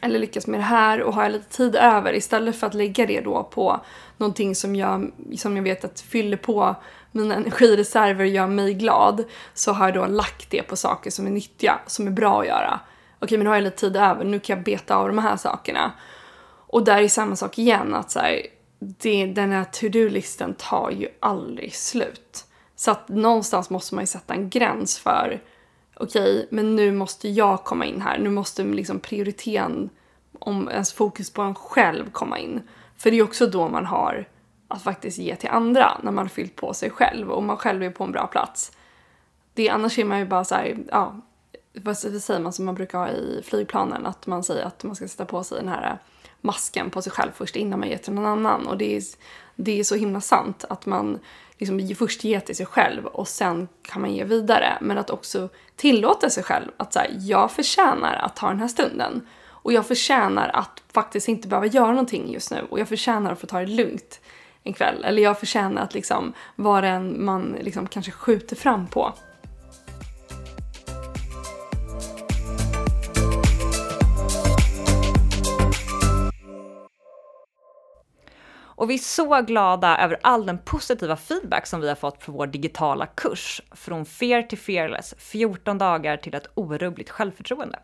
Eller 0.00 0.18
lyckas 0.18 0.46
med 0.46 0.60
det 0.60 0.64
här 0.64 1.02
och 1.02 1.14
har 1.14 1.22
jag 1.22 1.32
lite 1.32 1.56
tid 1.56 1.76
över 1.76 2.14
istället 2.14 2.56
för 2.56 2.66
att 2.66 2.74
lägga 2.74 3.06
det 3.06 3.20
då 3.20 3.42
på 3.42 3.80
någonting 4.16 4.54
som 4.54 4.76
jag, 4.76 5.10
som 5.36 5.56
jag 5.56 5.62
vet 5.62 5.84
att 5.84 6.00
fyller 6.00 6.36
på 6.36 6.74
mina 7.12 7.34
energireserver 7.36 8.24
och 8.24 8.30
gör 8.30 8.46
mig 8.46 8.74
glad. 8.74 9.24
Så 9.54 9.72
har 9.72 9.86
jag 9.86 9.94
då 9.94 10.06
lagt 10.06 10.50
det 10.50 10.62
på 10.62 10.76
saker 10.76 11.10
som 11.10 11.26
är 11.26 11.30
nyttiga, 11.30 11.78
som 11.86 12.06
är 12.06 12.10
bra 12.10 12.40
att 12.40 12.46
göra. 12.46 12.80
Okej 13.22 13.38
men 13.38 13.44
nu 13.44 13.50
har 13.50 13.56
jag 13.56 13.64
lite 13.64 13.76
tid 13.76 13.96
över, 13.96 14.24
nu 14.24 14.40
kan 14.40 14.56
jag 14.56 14.64
beta 14.64 14.96
av 14.96 15.08
de 15.08 15.18
här 15.18 15.36
sakerna. 15.36 15.92
Och 16.66 16.84
där 16.84 17.02
är 17.02 17.08
samma 17.08 17.36
sak 17.36 17.58
igen, 17.58 17.94
att 17.94 18.10
så 18.10 18.18
här, 18.18 18.46
det, 18.78 19.26
den 19.26 19.52
här 19.52 19.64
to-do-listen 19.64 20.54
tar 20.54 20.90
ju 20.90 21.08
aldrig 21.20 21.74
slut. 21.74 22.44
Så 22.76 22.90
att 22.90 23.08
någonstans 23.08 23.70
måste 23.70 23.94
man 23.94 24.02
ju 24.02 24.06
sätta 24.06 24.34
en 24.34 24.50
gräns 24.50 24.98
för 24.98 25.40
okej, 25.96 26.36
okay, 26.36 26.46
men 26.50 26.76
nu 26.76 26.92
måste 26.92 27.28
jag 27.28 27.64
komma 27.64 27.84
in 27.84 28.00
här. 28.00 28.18
Nu 28.18 28.30
måste 28.30 28.64
liksom 28.64 29.00
prioriteten 29.00 29.90
om 30.38 30.68
ens 30.68 30.92
fokus 30.92 31.32
på 31.32 31.42
en 31.42 31.54
själv 31.54 32.10
komma 32.10 32.38
in. 32.38 32.62
För 32.96 33.10
det 33.10 33.18
är 33.18 33.22
också 33.22 33.46
då 33.46 33.68
man 33.68 33.86
har 33.86 34.28
att 34.68 34.82
faktiskt 34.82 35.18
ge 35.18 35.36
till 35.36 35.48
andra, 35.50 35.98
när 36.02 36.12
man 36.12 36.24
har 36.24 36.28
fyllt 36.28 36.56
på 36.56 36.74
sig 36.74 36.90
själv 36.90 37.30
och 37.30 37.42
man 37.42 37.56
själv 37.56 37.82
är 37.82 37.90
på 37.90 38.04
en 38.04 38.12
bra 38.12 38.26
plats. 38.26 38.72
Det, 39.54 39.68
annars 39.68 39.98
är 39.98 40.04
man 40.04 40.18
ju 40.18 40.26
bara 40.26 40.44
så 40.44 40.54
här, 40.54 40.78
ja, 40.90 41.16
vad 41.72 41.98
säger 41.98 42.40
man 42.40 42.52
som 42.52 42.64
man 42.64 42.74
brukar 42.74 42.98
ha 42.98 43.08
i 43.08 43.42
flygplanen, 43.44 44.06
att 44.06 44.26
man 44.26 44.44
säger 44.44 44.64
att 44.64 44.84
man 44.84 44.96
ska 44.96 45.08
sätta 45.08 45.24
på 45.24 45.44
sig 45.44 45.58
den 45.58 45.68
här 45.68 45.90
äh, 45.90 45.96
masken 46.40 46.90
på 46.90 47.02
sig 47.02 47.12
själv 47.12 47.30
först 47.34 47.56
innan 47.56 47.80
man 47.80 47.88
ger 47.88 47.98
till 47.98 48.12
någon 48.12 48.26
annan. 48.26 48.66
Och 48.66 48.78
det 48.78 48.96
är, 48.96 49.02
det 49.56 49.80
är 49.80 49.84
så 49.84 49.94
himla 49.94 50.20
sant 50.20 50.64
att 50.68 50.86
man 50.86 51.18
liksom 51.58 51.94
först 51.98 52.24
ger 52.24 52.40
till 52.40 52.56
sig 52.56 52.66
själv 52.66 53.06
och 53.06 53.28
sen 53.28 53.68
kan 53.82 54.00
man 54.00 54.14
ge 54.14 54.24
vidare. 54.24 54.78
Men 54.80 54.98
att 54.98 55.10
också 55.10 55.48
tillåta 55.76 56.30
sig 56.30 56.42
själv 56.42 56.70
att 56.76 56.92
säga 56.92 57.10
jag 57.18 57.50
förtjänar 57.50 58.16
att 58.16 58.36
ta 58.36 58.48
den 58.48 58.60
här 58.60 58.68
stunden. 58.68 59.26
Och 59.44 59.72
jag 59.72 59.86
förtjänar 59.86 60.48
att 60.48 60.82
faktiskt 60.92 61.28
inte 61.28 61.48
behöva 61.48 61.66
göra 61.66 61.90
någonting 61.90 62.32
just 62.32 62.50
nu. 62.50 62.66
Och 62.70 62.80
jag 62.80 62.88
förtjänar 62.88 63.32
att 63.32 63.40
få 63.40 63.46
ta 63.46 63.58
det 63.60 63.66
lugnt 63.66 64.20
en 64.62 64.72
kväll. 64.72 65.04
Eller 65.04 65.22
jag 65.22 65.38
förtjänar 65.38 65.82
att 65.82 65.94
liksom 65.94 66.32
vara 66.56 66.88
en 66.88 67.24
man 67.24 67.56
liksom 67.60 67.86
kanske 67.86 68.12
skjuter 68.12 68.56
fram 68.56 68.86
på. 68.86 69.12
Och 78.82 78.90
vi 78.90 78.94
är 78.94 78.98
så 78.98 79.42
glada 79.42 79.98
över 79.98 80.18
all 80.22 80.46
den 80.46 80.58
positiva 80.58 81.16
feedback 81.16 81.66
som 81.66 81.80
vi 81.80 81.88
har 81.88 81.94
fått 81.94 82.20
på 82.20 82.32
vår 82.32 82.46
digitala 82.46 83.06
kurs. 83.06 83.62
Från 83.72 84.04
Fear 84.06 84.42
till 84.42 84.58
Fearless, 84.58 85.14
14 85.18 85.78
dagar 85.78 86.16
till 86.16 86.34
ett 86.34 86.46
orubbligt 86.54 87.10
självförtroende. 87.10 87.78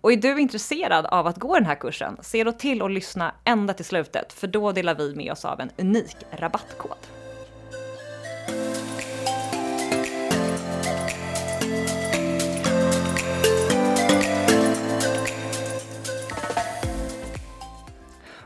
Och 0.00 0.12
är 0.12 0.16
du 0.16 0.40
intresserad 0.40 1.06
av 1.06 1.26
att 1.26 1.36
gå 1.36 1.54
den 1.54 1.66
här 1.66 1.74
kursen, 1.74 2.16
se 2.20 2.44
då 2.44 2.52
till 2.52 2.82
att 2.82 2.90
lyssna 2.90 3.34
ända 3.44 3.74
till 3.74 3.84
slutet, 3.84 4.32
för 4.32 4.46
då 4.46 4.72
delar 4.72 4.94
vi 4.94 5.14
med 5.14 5.32
oss 5.32 5.44
av 5.44 5.60
en 5.60 5.70
unik 5.78 6.16
rabattkod. 6.30 7.13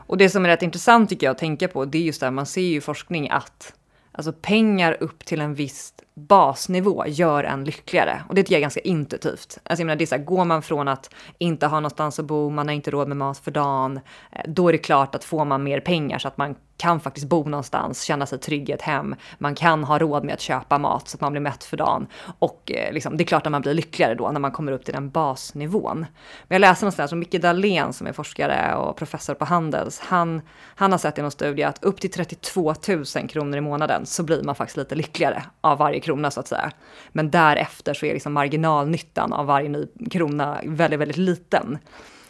Och 0.09 0.17
det 0.17 0.29
som 0.29 0.45
är 0.45 0.49
rätt 0.49 0.61
intressant 0.61 1.09
tycker 1.09 1.27
jag 1.27 1.31
att 1.31 1.37
tänka 1.37 1.67
på, 1.67 1.85
det 1.85 1.97
är 1.97 2.01
just 2.01 2.19
det 2.19 2.25
här, 2.25 2.31
man 2.31 2.45
ser 2.45 2.61
ju 2.61 2.77
i 2.77 2.81
forskning 2.81 3.29
att 3.29 3.73
alltså 4.11 4.33
pengar 4.33 4.97
upp 4.99 5.25
till 5.25 5.41
en 5.41 5.53
viss 5.53 5.93
basnivå 6.27 7.03
gör 7.07 7.43
en 7.43 7.63
lyckligare. 7.63 8.23
Och 8.29 8.35
det 8.35 8.43
tycker 8.43 8.53
jag 8.53 8.59
är 8.59 8.61
ganska 8.61 8.79
intuitivt. 8.79 9.57
Alltså 9.63 9.81
jag 9.81 9.85
menar, 9.85 9.95
det 9.95 10.03
är 10.03 10.05
så 10.05 10.15
här, 10.15 10.23
går 10.23 10.45
man 10.45 10.61
från 10.61 10.87
att 10.87 11.13
inte 11.37 11.67
ha 11.67 11.79
någonstans 11.79 12.19
att 12.19 12.25
bo, 12.25 12.49
man 12.49 12.67
har 12.67 12.75
inte 12.75 12.91
råd 12.91 13.07
med 13.07 13.17
mat 13.17 13.37
för 13.37 13.51
dagen, 13.51 13.99
eh, 14.31 14.41
då 14.47 14.67
är 14.67 14.71
det 14.71 14.77
klart 14.77 15.15
att 15.15 15.23
får 15.23 15.45
man 15.45 15.63
mer 15.63 15.79
pengar 15.79 16.19
så 16.19 16.27
att 16.27 16.37
man 16.37 16.55
kan 16.79 16.99
faktiskt 16.99 17.27
bo 17.27 17.43
någonstans, 17.43 18.03
känna 18.03 18.25
sig 18.25 18.39
trygg 18.39 18.69
i 18.69 18.71
ett 18.71 18.81
hem, 18.81 19.15
man 19.37 19.55
kan 19.55 19.83
ha 19.83 19.99
råd 19.99 20.23
med 20.23 20.33
att 20.33 20.41
köpa 20.41 20.77
mat 20.77 21.07
så 21.07 21.17
att 21.17 21.21
man 21.21 21.31
blir 21.31 21.41
mätt 21.41 21.63
för 21.63 21.77
dagen. 21.77 22.07
Och 22.39 22.71
eh, 22.71 22.93
liksom, 22.93 23.17
det 23.17 23.23
är 23.23 23.25
klart 23.25 23.45
att 23.45 23.51
man 23.51 23.61
blir 23.61 23.73
lyckligare 23.73 24.15
då 24.15 24.31
när 24.31 24.39
man 24.39 24.51
kommer 24.51 24.71
upp 24.71 24.85
till 24.85 24.93
den 24.93 25.09
basnivån. 25.09 25.99
Men 26.47 26.55
jag 26.55 26.59
läste 26.59 26.85
någonstans, 26.85 27.09
som 27.09 27.19
Micke 27.19 27.41
Dahlén 27.41 27.93
som 27.93 28.07
är 28.07 28.13
forskare 28.13 28.75
och 28.75 28.97
professor 28.97 29.33
på 29.33 29.45
Handels, 29.45 29.99
han, 29.99 30.41
han 30.75 30.91
har 30.91 30.99
sett 30.99 31.17
i 31.17 31.21
någon 31.21 31.31
studie 31.31 31.63
att 31.63 31.83
upp 31.83 32.01
till 32.01 32.11
32 32.11 32.73
000 32.87 33.05
kronor 33.29 33.57
i 33.57 33.61
månaden 33.61 34.05
så 34.05 34.23
blir 34.23 34.43
man 34.43 34.55
faktiskt 34.55 34.77
lite 34.77 34.95
lyckligare 34.95 35.43
av 35.61 35.77
varje 35.77 35.99
krona 35.99 36.08
så 36.31 36.39
att 36.39 36.47
säga. 36.47 36.71
Men 37.09 37.31
därefter 37.31 37.93
så 37.93 38.05
är 38.05 38.13
liksom 38.13 38.33
marginalnyttan 38.33 39.33
av 39.33 39.45
varje 39.45 39.69
ny 39.69 39.87
krona 40.11 40.61
väldigt, 40.65 40.99
väldigt 40.99 41.17
liten. 41.17 41.77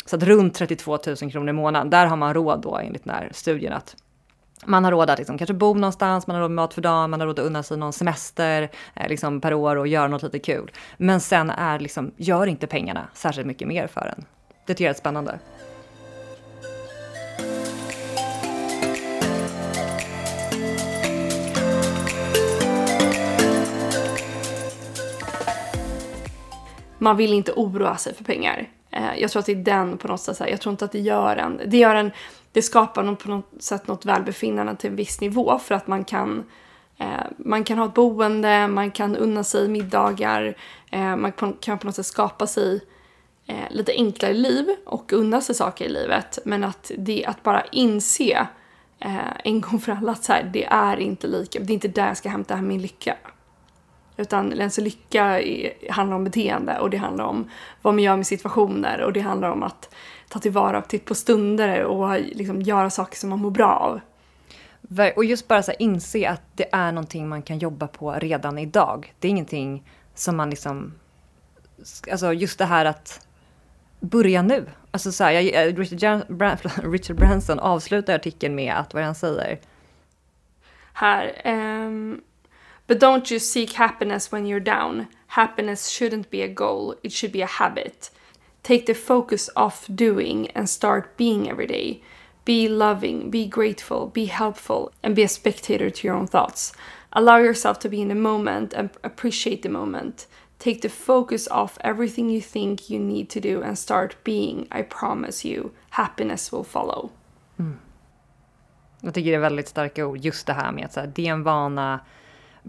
Så 0.05 0.15
att 0.15 0.23
runt 0.23 0.53
32 0.53 0.99
000 1.21 1.31
kronor 1.31 1.49
i 1.49 1.53
månaden, 1.53 1.89
där 1.89 2.05
har 2.05 2.17
man 2.17 2.33
råd 2.33 2.61
då 2.61 2.77
enligt 2.77 3.03
den 3.03 3.13
här 3.13 3.29
studien 3.33 3.73
att 3.73 3.95
man 4.65 4.83
har 4.83 4.91
råd 4.91 5.09
att 5.09 5.17
liksom 5.17 5.37
kanske 5.37 5.53
bo 5.53 5.73
någonstans, 5.73 6.27
man 6.27 6.35
har 6.35 6.41
råd 6.41 6.51
med 6.51 6.55
mat 6.55 6.73
för 6.73 6.81
dagen, 6.81 7.09
man 7.09 7.19
har 7.19 7.27
råd 7.27 7.39
att 7.39 7.45
unna 7.45 7.63
sig 7.63 7.77
någon 7.77 7.93
semester 7.93 8.69
eh, 8.93 9.09
liksom 9.09 9.41
per 9.41 9.53
år 9.53 9.75
och 9.75 9.87
göra 9.87 10.07
något 10.07 10.23
lite 10.23 10.39
kul. 10.39 10.71
Men 10.97 11.21
sen 11.21 11.49
är 11.49 11.79
liksom, 11.79 12.11
gör 12.17 12.47
inte 12.47 12.67
pengarna 12.67 13.07
särskilt 13.13 13.47
mycket 13.47 13.67
mer 13.67 13.87
för 13.87 14.13
en. 14.17 14.25
Det 14.65 14.73
tycker 14.73 14.83
jag 14.83 14.95
är 14.95 14.99
spännande. 14.99 15.39
Man 26.99 27.17
vill 27.17 27.33
inte 27.33 27.51
oroa 27.51 27.97
sig 27.97 28.13
för 28.13 28.23
pengar. 28.23 28.69
Eh, 28.91 29.19
jag 29.19 29.31
tror 29.31 29.39
att 29.39 29.45
det 29.45 29.51
är 29.51 29.55
den 29.55 29.97
på 29.97 30.07
något 30.07 30.21
sätt, 30.21 30.49
jag 30.49 30.61
tror 30.61 30.71
inte 30.71 30.85
att 30.85 30.91
det 30.91 30.99
gör 30.99 31.37
en, 31.37 31.61
det 31.65 31.77
gör 31.77 31.95
en 31.95 32.11
det 32.51 32.61
skapar 32.61 33.15
på 33.15 33.29
något 33.29 33.49
sätt 33.59 33.87
något 33.87 34.05
välbefinnande 34.05 34.75
till 34.75 34.89
en 34.89 34.95
viss 34.95 35.21
nivå 35.21 35.59
för 35.59 35.75
att 35.75 35.87
man 35.87 36.03
kan 36.03 36.45
eh, 36.97 37.07
man 37.37 37.63
kan 37.63 37.77
ha 37.77 37.85
ett 37.85 37.93
boende, 37.93 38.67
man 38.67 38.91
kan 38.91 39.15
unna 39.15 39.43
sig 39.43 39.67
middagar, 39.67 40.55
eh, 40.91 41.15
man 41.15 41.31
kan 41.59 41.77
på 41.77 41.85
något 41.85 41.95
sätt 41.95 42.05
skapa 42.05 42.47
sig 42.47 42.81
eh, 43.47 43.69
lite 43.69 43.91
enklare 43.91 44.33
liv 44.33 44.75
och 44.85 45.13
unna 45.13 45.41
sig 45.41 45.55
saker 45.55 45.85
i 45.85 45.89
livet. 45.89 46.39
Men 46.45 46.63
att, 46.63 46.91
det, 46.97 47.25
att 47.25 47.43
bara 47.43 47.63
inse 47.71 48.47
eh, 48.99 49.37
en 49.43 49.61
gång 49.61 49.79
för 49.79 49.91
alla 49.91 50.11
att 50.11 50.23
så 50.23 50.33
här, 50.33 50.43
det 50.43 50.65
är 50.65 50.97
inte 50.97 51.27
lika, 51.27 51.59
det 51.59 51.73
är 51.73 51.75
inte 51.75 51.87
där 51.87 52.07
jag 52.07 52.17
ska 52.17 52.29
hämta 52.29 52.55
hem 52.55 52.67
min 52.67 52.81
lycka. 52.81 53.15
Utan 54.19 54.61
alltså 54.61 54.81
lycka 54.81 55.41
är, 55.41 55.91
handlar 55.91 56.15
om 56.15 56.23
beteende 56.23 56.79
och 56.79 56.89
det 56.89 56.97
handlar 56.97 57.25
om 57.25 57.49
vad 57.81 57.93
man 57.93 58.03
gör 58.03 58.17
med 58.17 58.27
situationer 58.27 59.01
och 59.01 59.13
det 59.13 59.19
handlar 59.19 59.49
om 59.49 59.63
att 59.63 59.95
ta 60.29 60.39
tillvara 60.39 60.83
på 61.05 61.15
stunder 61.15 61.83
och 61.83 62.19
liksom 62.19 62.61
göra 62.61 62.89
saker 62.89 63.17
som 63.17 63.29
man 63.29 63.39
mår 63.39 63.51
bra 63.51 63.75
av. 63.75 63.99
Och 65.15 65.25
just 65.25 65.47
bara 65.47 65.63
så 65.63 65.71
inse 65.79 66.29
att 66.29 66.41
det 66.55 66.69
är 66.71 66.91
någonting 66.91 67.29
man 67.29 67.41
kan 67.41 67.59
jobba 67.59 67.87
på 67.87 68.11
redan 68.11 68.57
idag. 68.57 69.13
Det 69.19 69.27
är 69.27 69.29
ingenting 69.29 69.83
som 70.15 70.37
man 70.37 70.49
liksom... 70.49 70.93
Alltså 72.11 72.33
just 72.33 72.57
det 72.57 72.65
här 72.65 72.85
att 72.85 73.27
börja 73.99 74.41
nu. 74.41 74.65
Alltså 74.91 75.11
så 75.11 75.23
här, 75.23 75.31
jag, 75.31 75.79
Richard, 75.79 76.21
Brand, 76.27 76.59
Richard 76.93 77.15
Branson 77.15 77.59
avslutar 77.59 78.15
artikeln 78.15 78.55
med 78.55 78.73
att, 78.73 78.93
vad 78.93 79.03
han 79.03 79.15
säger? 79.15 79.59
Här. 80.93 81.41
Um, 81.45 82.21
But 82.89 82.97
don't 82.97 83.23
just 83.23 83.51
seek 83.51 83.73
happiness 83.73 84.31
when 84.31 84.47
you're 84.47 84.59
down. 84.59 85.09
Happiness 85.27 85.89
shouldn't 85.89 86.31
be 86.31 86.41
a 86.41 86.47
goal, 86.47 86.95
it 87.03 87.11
should 87.11 87.31
be 87.31 87.43
a 87.43 87.45
habit. 87.45 88.09
Take 88.63 88.87
the 88.87 88.95
focus 88.95 89.47
off 89.55 89.85
doing 89.93 90.49
and 90.55 90.67
start 90.67 91.15
being 91.15 91.47
every 91.47 91.67
day. 91.67 92.01
Be 92.45 92.67
loving, 92.67 93.29
be 93.29 93.45
grateful, 93.45 94.07
be 94.07 94.25
helpful, 94.25 94.91
and 95.03 95.15
be 95.15 95.21
a 95.21 95.27
spectator 95.27 95.91
to 95.91 96.07
your 96.07 96.15
own 96.15 96.25
thoughts. 96.25 96.73
Allow 97.13 97.37
yourself 97.37 97.77
to 97.81 97.89
be 97.89 98.01
in 98.01 98.07
the 98.07 98.15
moment 98.15 98.73
and 98.73 98.89
appreciate 99.03 99.61
the 99.61 99.69
moment. 99.69 100.25
Take 100.57 100.81
the 100.81 100.89
focus 100.89 101.47
off 101.47 101.77
everything 101.81 102.31
you 102.31 102.41
think 102.41 102.89
you 102.89 102.97
need 102.97 103.29
to 103.29 103.39
do 103.39 103.61
and 103.61 103.77
start 103.77 104.15
being. 104.23 104.67
I 104.71 104.81
promise 104.81 105.45
you, 105.45 105.73
happiness 105.91 106.51
will 106.51 106.63
follow. 106.63 107.11
Mm. 107.59 107.77
Jag 109.01 109.13
tycker 109.13 109.29
det 109.29 109.35
är 109.35 109.39
väldigt 109.39 109.67
starka 109.67 110.05
ord, 110.05 110.17
just 110.17 110.47
det 110.47 110.53
här 110.53 110.71
med 110.71 110.85
att 110.85 110.93
så 110.93 110.99
här, 110.99 111.11
det 111.15 111.27
är 111.27 111.31
en 111.31 111.43
vana, 111.43 111.99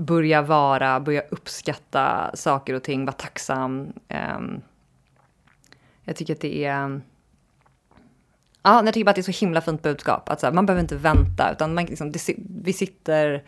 börja 0.00 0.42
vara, 0.42 1.00
börja 1.00 1.20
uppskatta 1.20 2.30
saker 2.34 2.74
och 2.74 2.82
ting, 2.82 3.04
vara 3.04 3.12
tacksam. 3.12 3.92
Um, 4.08 4.62
jag 6.04 6.16
tycker 6.16 6.34
att 6.34 6.40
det 6.40 6.64
är 6.64 7.00
Ja, 8.62 8.84
jag 8.84 8.94
tycker 8.94 9.04
bara 9.04 9.10
att 9.10 9.16
det 9.16 9.20
är 9.20 9.32
så 9.32 9.44
himla 9.44 9.60
fint 9.60 9.82
budskap. 9.82 10.28
Att 10.28 10.40
så 10.40 10.46
här, 10.46 10.52
man 10.52 10.66
behöver 10.66 10.80
inte 10.80 10.96
vänta, 10.96 11.52
utan 11.52 11.74
man, 11.74 11.84
liksom, 11.84 12.12
det, 12.12 12.34
vi 12.62 12.72
sitter, 12.72 13.44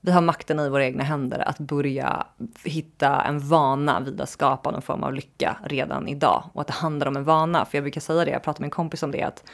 vi 0.00 0.12
har 0.12 0.20
makten 0.20 0.60
i 0.60 0.68
våra 0.68 0.84
egna 0.84 1.04
händer 1.04 1.48
att 1.48 1.58
börja 1.58 2.26
hitta 2.64 3.22
en 3.22 3.48
vana 3.48 4.00
vid 4.00 4.20
att 4.20 4.28
skapa 4.28 4.70
någon 4.70 4.82
form 4.82 5.04
av 5.04 5.14
lycka 5.14 5.56
redan 5.64 6.08
idag. 6.08 6.44
Och 6.52 6.60
att 6.60 6.66
det 6.66 6.72
handlar 6.72 7.06
om 7.06 7.16
en 7.16 7.24
vana. 7.24 7.64
För 7.64 7.78
jag 7.78 7.84
brukar 7.84 8.00
säga 8.00 8.24
det, 8.24 8.30
jag 8.30 8.42
pratar 8.42 8.60
med 8.60 8.66
en 8.66 8.70
kompis 8.70 9.02
om 9.02 9.10
det, 9.10 9.22
att 9.22 9.44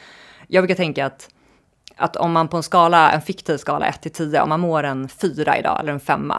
jag 0.47 0.63
brukar 0.63 0.75
tänka 0.75 1.05
att 1.05 1.29
att 2.01 2.15
om 2.15 2.31
man 2.31 2.47
på 2.47 2.57
en 2.57 2.63
skala, 2.63 3.11
en 3.11 3.21
fiktiv 3.21 3.57
skala 3.57 3.85
1 3.85 4.01
till 4.01 4.11
10, 4.11 4.41
om 4.41 4.49
man 4.49 4.59
mår 4.59 4.83
en 4.83 5.09
4 5.09 5.57
idag 5.57 5.79
eller 5.79 5.93
en 5.93 5.99
5 5.99 6.33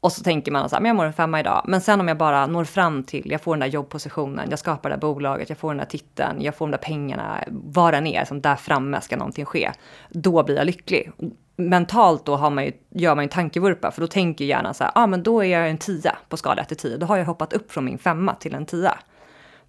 och 0.00 0.12
så 0.12 0.22
tänker 0.22 0.52
man 0.52 0.68
så 0.68 0.76
här, 0.76 0.80
men 0.80 0.88
jag 0.88 0.96
mår 0.96 1.04
en 1.04 1.12
femma 1.12 1.40
idag. 1.40 1.64
Men 1.68 1.80
sen 1.80 2.00
om 2.00 2.08
jag 2.08 2.16
bara 2.16 2.46
når 2.46 2.64
fram 2.64 3.04
till, 3.04 3.30
jag 3.30 3.40
får 3.40 3.54
den 3.54 3.60
där 3.60 3.66
jobbpositionen, 3.66 4.46
jag 4.50 4.58
skapar 4.58 4.90
det 4.90 4.96
där 4.96 5.00
bolaget, 5.00 5.48
jag 5.48 5.58
får 5.58 5.68
den 5.68 5.78
där 5.78 5.84
titeln, 5.84 6.42
jag 6.42 6.54
får 6.54 6.66
de 6.66 6.70
där 6.70 6.78
pengarna, 6.78 7.44
vad 7.48 7.94
den 7.94 8.06
är, 8.06 8.24
som 8.24 8.40
där 8.40 8.56
framme 8.56 9.00
ska 9.00 9.16
någonting 9.16 9.44
ske. 9.44 9.70
Då 10.10 10.42
blir 10.42 10.56
jag 10.56 10.66
lycklig. 10.66 11.12
Mentalt 11.56 12.26
då 12.26 12.36
har 12.36 12.50
man 12.50 12.64
ju, 12.64 12.72
gör 12.90 13.14
man 13.14 13.22
ju 13.22 13.26
en 13.26 13.30
tankevurpa, 13.30 13.90
för 13.90 14.00
då 14.00 14.06
tänker 14.06 14.44
hjärnan 14.44 14.74
så 14.74 14.84
här, 14.84 14.92
ja 14.94 15.02
ah, 15.02 15.06
men 15.06 15.22
då 15.22 15.44
är 15.44 15.58
jag 15.58 15.70
en 15.70 15.78
tia 15.78 16.16
på 16.28 16.36
skala 16.36 16.62
1 16.62 16.68
till 16.68 16.76
10. 16.76 16.96
Då 16.96 17.06
har 17.06 17.16
jag 17.16 17.24
hoppat 17.24 17.52
upp 17.52 17.72
från 17.72 17.84
min 17.84 17.98
femma 17.98 18.34
till 18.34 18.54
en 18.54 18.66
tia. 18.66 18.98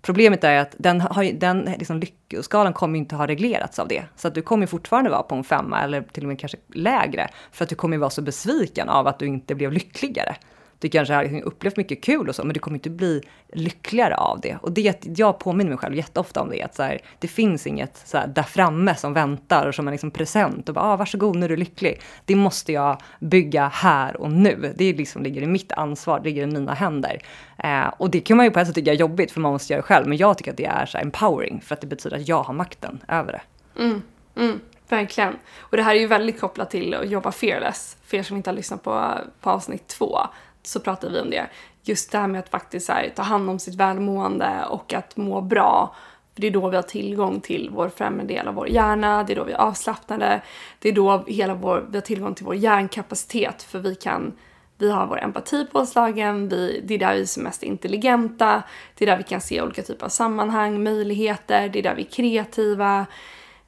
Problemet 0.02 0.44
är 0.44 0.58
att 0.58 0.76
den, 0.78 1.02
har, 1.02 1.34
den 1.34 1.62
liksom 1.78 2.00
lyckoskalan 2.00 2.74
kommer 2.74 3.00
inte 3.00 3.16
ha 3.16 3.28
reglerats 3.28 3.80
av 3.80 3.88
det. 3.88 4.04
Så 4.16 4.28
att 4.28 4.36
du 4.36 4.42
kommer 4.42 4.66
fortfarande 4.66 5.10
vara 5.10 5.24
på 5.24 5.36
en 5.36 5.44
femma 5.44 5.82
eller 5.82 6.02
till 6.02 6.24
och 6.24 6.28
med 6.28 6.40
kanske 6.40 6.58
lägre. 6.74 7.30
För 7.52 7.64
att 7.64 7.70
du 7.70 7.76
kommer 7.76 7.98
vara 7.98 8.10
så 8.10 8.22
besviken 8.22 8.90
av 8.90 9.08
att 9.08 9.20
du 9.20 9.28
inte 9.28 9.56
blev 9.56 9.72
lyckligare 9.72 10.36
du 10.82 10.90
kanske 10.90 11.14
har 11.14 11.42
upplevt 11.42 11.78
mycket 11.78 12.04
kul 12.04 12.30
och 12.30 12.36
så, 12.36 12.44
men 12.44 12.54
du 12.54 12.60
kommer 12.60 12.78
inte 12.78 12.90
bli 12.90 13.22
lyckligare 13.54 14.16
av 14.16 14.40
det. 14.40 14.58
Och 14.62 14.72
det, 14.72 15.06
jag 15.18 15.40
påminner 15.40 15.70
mig 15.70 15.78
själv 15.78 15.96
jätteofta 15.96 16.42
om 16.42 16.50
det, 16.50 16.64
att 16.64 16.76
så 16.76 16.84
här, 16.84 17.02
det 17.20 17.28
finns 17.28 17.68
inget 17.68 18.02
så 18.06 18.18
här, 18.18 18.28
där 18.28 18.44
framme 18.44 18.96
som 18.96 19.14
väntar 19.14 19.68
och 19.68 19.76
som 19.76 19.88
en 19.88 19.92
liksom 19.92 20.12
present 20.12 20.70
och 20.70 20.76
bara, 20.76 20.86
ah, 20.86 20.96
varsågod, 20.96 21.36
nu 21.36 21.46
är 21.46 21.50
du 21.50 21.56
lycklig. 21.56 22.02
Det 22.26 22.36
måste 22.36 22.72
jag 22.72 23.02
bygga 23.20 23.68
här 23.68 24.18
och 24.18 24.32
nu. 24.32 24.74
Det 24.78 24.94
liksom 24.94 25.24
ligger 25.24 25.42
i 25.42 25.48
mitt 25.48 25.72
ansvar, 25.72 26.20
det 26.20 26.26
ligger 26.26 26.44
i 26.44 26.46
mina 26.46 26.74
händer. 26.74 27.22
Eh, 27.58 27.88
och 27.98 28.10
det 28.10 28.20
kan 28.20 28.38
man 28.38 28.46
ju 28.46 28.52
på 28.52 28.60
ett 28.60 28.68
sätt 28.68 28.76
tycka 28.76 28.92
är 28.92 28.96
jobbigt, 28.96 29.32
för 29.32 29.42
man 29.42 29.52
måste 29.52 29.74
göra 29.74 29.82
det 29.82 29.88
själv, 29.88 30.08
men 30.08 30.18
jag 30.18 30.38
tycker 30.38 30.52
att 30.52 30.58
det 30.58 30.66
är 30.66 30.86
så 30.86 30.98
här, 30.98 31.06
empowering, 31.06 31.62
för 31.62 31.74
att 31.74 31.82
det 31.82 31.88
betyder 31.88 32.18
att 32.18 32.28
jag 32.28 32.44
har 32.44 32.54
makten 32.54 33.04
över 33.08 33.32
det. 33.32 33.42
Mm, 33.82 34.02
mm. 34.36 34.60
Verkligen. 34.92 35.34
Och 35.60 35.78
det 35.78 35.84
här 35.84 35.96
är 35.96 36.00
ju 36.00 36.08
väldigt 36.08 36.40
kopplat 36.40 36.70
till 36.70 36.94
att 36.94 37.10
jobba 37.10 37.32
fearless. 37.32 37.98
För 38.06 38.18
er 38.18 38.24
som 38.24 38.38
inte 38.38 38.50
har 38.50 38.56
lyssnat 38.56 38.84
på, 38.84 39.18
på 39.42 39.50
avsnitt 39.50 39.88
två 39.88 40.20
så 40.64 40.80
pratade 40.80 41.14
vi 41.14 41.20
om 41.20 41.30
det. 41.30 41.50
Just 41.84 42.12
det 42.12 42.18
här 42.18 42.28
med 42.28 42.40
att 42.40 42.50
faktiskt 42.50 42.90
här, 42.90 43.14
ta 43.16 43.22
hand 43.22 43.50
om 43.50 43.60
sitt 43.60 43.76
välmående 43.76 44.66
och 44.70 44.94
att 44.94 45.18
må 45.18 45.42
bra. 45.42 45.96
För 46.34 46.42
det 46.42 46.48
är 46.48 46.52
då 46.52 46.70
vi 46.70 46.76
har 46.76 46.84
tillgång 46.84 47.42
till 47.42 47.70
vår 47.74 47.90
främre 47.90 48.26
del 48.26 48.48
av 48.48 48.54
vår 48.54 48.70
hjärna, 48.70 49.24
det 49.24 49.34
är 49.34 49.36
då 49.36 49.44
vi 49.44 49.52
är 49.52 49.58
avslappnade, 49.58 50.42
det 50.80 50.90
är 50.90 50.94
då 50.94 51.24
hela 51.28 51.54
vår, 51.54 51.86
vi 51.90 51.98
har 51.98 52.02
tillgång 52.02 52.36
till 52.36 52.46
vår 52.46 52.56
hjärnkapacitet 52.56 53.64
för 53.64 53.80
vi 53.80 53.96
kan 53.96 54.34
vi 54.78 54.92
har 54.92 55.08
vår 55.08 55.20
empati 55.20 55.66
påslagen, 55.66 56.50
vi, 56.50 56.82
det 56.84 56.94
är 56.94 56.98
där 56.98 57.14
vi 57.14 57.22
är 57.22 57.26
som 57.26 57.44
mest 57.44 57.64
intelligenta, 57.64 58.64
det 58.96 59.06
är 59.06 59.10
där 59.10 59.18
vi 59.18 59.24
kan 59.24 59.42
se 59.42 59.62
olika 59.62 59.82
typer 59.82 60.06
av 60.06 60.10
sammanhang, 60.10 60.84
möjligheter, 60.84 61.70
det 61.70 61.80
är 61.80 61.84
där 61.84 61.96
vi 61.96 62.02
är 62.02 62.10
kreativa. 62.10 63.06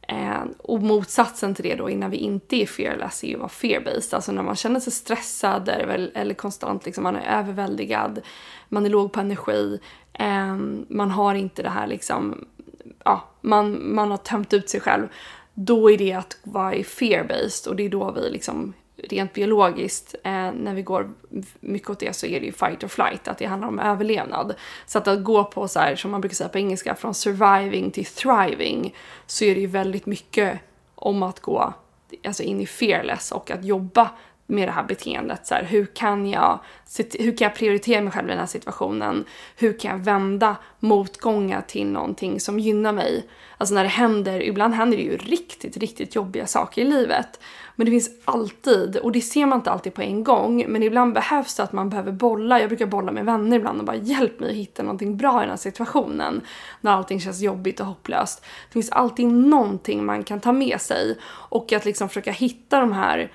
Eh, 0.07 0.43
och 0.57 0.81
motsatsen 0.81 1.55
till 1.55 1.63
det 1.63 1.75
då 1.75 1.89
innan 1.89 2.11
vi 2.11 2.17
inte 2.17 2.55
är 2.55 2.65
fearless 2.65 3.23
är 3.23 3.27
ju 3.27 3.33
att 3.33 3.39
vara 3.39 3.49
fear-based. 3.49 4.15
Alltså 4.15 4.31
när 4.31 4.43
man 4.43 4.55
känner 4.55 4.79
sig 4.79 4.93
stressad 4.93 5.69
eller, 5.69 6.33
konstant 6.33 6.85
liksom 6.85 7.03
man 7.03 7.15
är 7.15 7.39
överväldigad, 7.39 8.21
man 8.69 8.85
är 8.85 8.89
låg 8.89 9.13
på 9.13 9.19
energi, 9.19 9.79
eh, 10.13 10.55
man 10.87 11.11
har 11.11 11.35
inte 11.35 11.63
det 11.63 11.69
här 11.69 11.87
liksom, 11.87 12.45
ja, 13.05 13.29
man, 13.41 13.95
man 13.95 14.11
har 14.11 14.17
tömt 14.17 14.53
ut 14.53 14.69
sig 14.69 14.79
själv. 14.79 15.07
Då 15.53 15.91
är 15.91 15.97
det 15.97 16.13
att 16.13 16.37
vara 16.43 16.73
fear-based 16.73 17.67
och 17.67 17.75
det 17.75 17.85
är 17.85 17.89
då 17.89 18.11
vi 18.11 18.29
liksom 18.29 18.73
rent 19.09 19.33
biologiskt, 19.33 20.15
eh, 20.23 20.31
när 20.51 20.73
vi 20.73 20.81
går 20.81 21.13
mycket 21.59 21.89
åt 21.89 21.99
det 21.99 22.15
så 22.15 22.25
är 22.25 22.39
det 22.39 22.45
ju 22.45 22.51
fight 22.51 22.83
or 22.83 22.87
flight, 22.87 23.27
att 23.27 23.37
det 23.37 23.45
handlar 23.45 23.67
om 23.67 23.79
överlevnad. 23.79 24.55
Så 24.85 24.97
att, 24.97 25.07
att 25.07 25.23
gå 25.23 25.43
på 25.43 25.67
så 25.67 25.79
här, 25.79 25.95
som 25.95 26.11
man 26.11 26.21
brukar 26.21 26.35
säga 26.35 26.49
på 26.49 26.57
engelska, 26.57 26.95
från 26.95 27.13
surviving 27.13 27.91
till 27.91 28.05
thriving, 28.05 28.95
så 29.27 29.45
är 29.45 29.55
det 29.55 29.61
ju 29.61 29.67
väldigt 29.67 30.05
mycket 30.05 30.59
om 30.95 31.23
att 31.23 31.39
gå 31.39 31.73
alltså 32.25 32.43
in 32.43 32.61
i 32.61 32.65
fearless 32.65 33.31
och 33.31 33.51
att 33.51 33.65
jobba 33.65 34.09
med 34.47 34.67
det 34.67 34.71
här 34.71 34.83
beteendet. 34.83 35.47
Så 35.47 35.55
här, 35.55 35.63
hur, 35.63 35.85
kan 35.85 36.29
jag, 36.29 36.59
hur 37.19 37.37
kan 37.37 37.45
jag 37.45 37.55
prioritera 37.55 38.01
mig 38.01 38.11
själv 38.11 38.27
i 38.27 38.31
den 38.31 38.39
här 38.39 38.45
situationen? 38.45 39.25
Hur 39.55 39.79
kan 39.79 39.91
jag 39.91 40.05
vända 40.05 40.55
motgångar 40.79 41.61
till 41.61 41.87
någonting 41.87 42.39
som 42.39 42.59
gynnar 42.59 42.93
mig? 42.93 43.29
Alltså 43.57 43.75
när 43.75 43.83
det 43.83 43.89
händer, 43.89 44.43
ibland 44.43 44.73
händer 44.73 44.97
det 44.97 45.03
ju 45.03 45.17
riktigt, 45.17 45.77
riktigt 45.77 46.15
jobbiga 46.15 46.47
saker 46.47 46.81
i 46.81 46.85
livet. 46.85 47.39
Men 47.75 47.85
det 47.85 47.91
finns 47.91 48.09
alltid, 48.25 48.97
och 48.97 49.11
det 49.11 49.21
ser 49.21 49.45
man 49.45 49.59
inte 49.59 49.71
alltid 49.71 49.93
på 49.93 50.01
en 50.01 50.23
gång, 50.23 50.65
men 50.67 50.83
ibland 50.83 51.13
behövs 51.13 51.55
det 51.55 51.63
att 51.63 51.73
man 51.73 51.89
behöver 51.89 52.11
bolla. 52.11 52.59
Jag 52.59 52.69
brukar 52.69 52.85
bolla 52.85 53.11
med 53.11 53.25
vänner 53.25 53.57
ibland 53.57 53.79
och 53.79 53.85
bara 53.85 53.95
hjälp 53.95 54.39
mig 54.39 54.49
att 54.49 54.55
hitta 54.55 54.83
någonting 54.83 55.17
bra 55.17 55.37
i 55.37 55.39
den 55.39 55.49
här 55.49 55.57
situationen. 55.57 56.41
När 56.81 56.91
allting 56.91 57.19
känns 57.19 57.41
jobbigt 57.41 57.79
och 57.79 57.85
hopplöst. 57.85 58.41
Det 58.41 58.73
finns 58.73 58.89
alltid 58.89 59.27
någonting 59.27 60.05
man 60.05 60.23
kan 60.23 60.39
ta 60.39 60.51
med 60.51 60.81
sig 60.81 61.17
och 61.25 61.73
att 61.73 61.85
liksom 61.85 62.09
försöka 62.09 62.31
hitta 62.31 62.79
de 62.79 62.93
här 62.93 63.31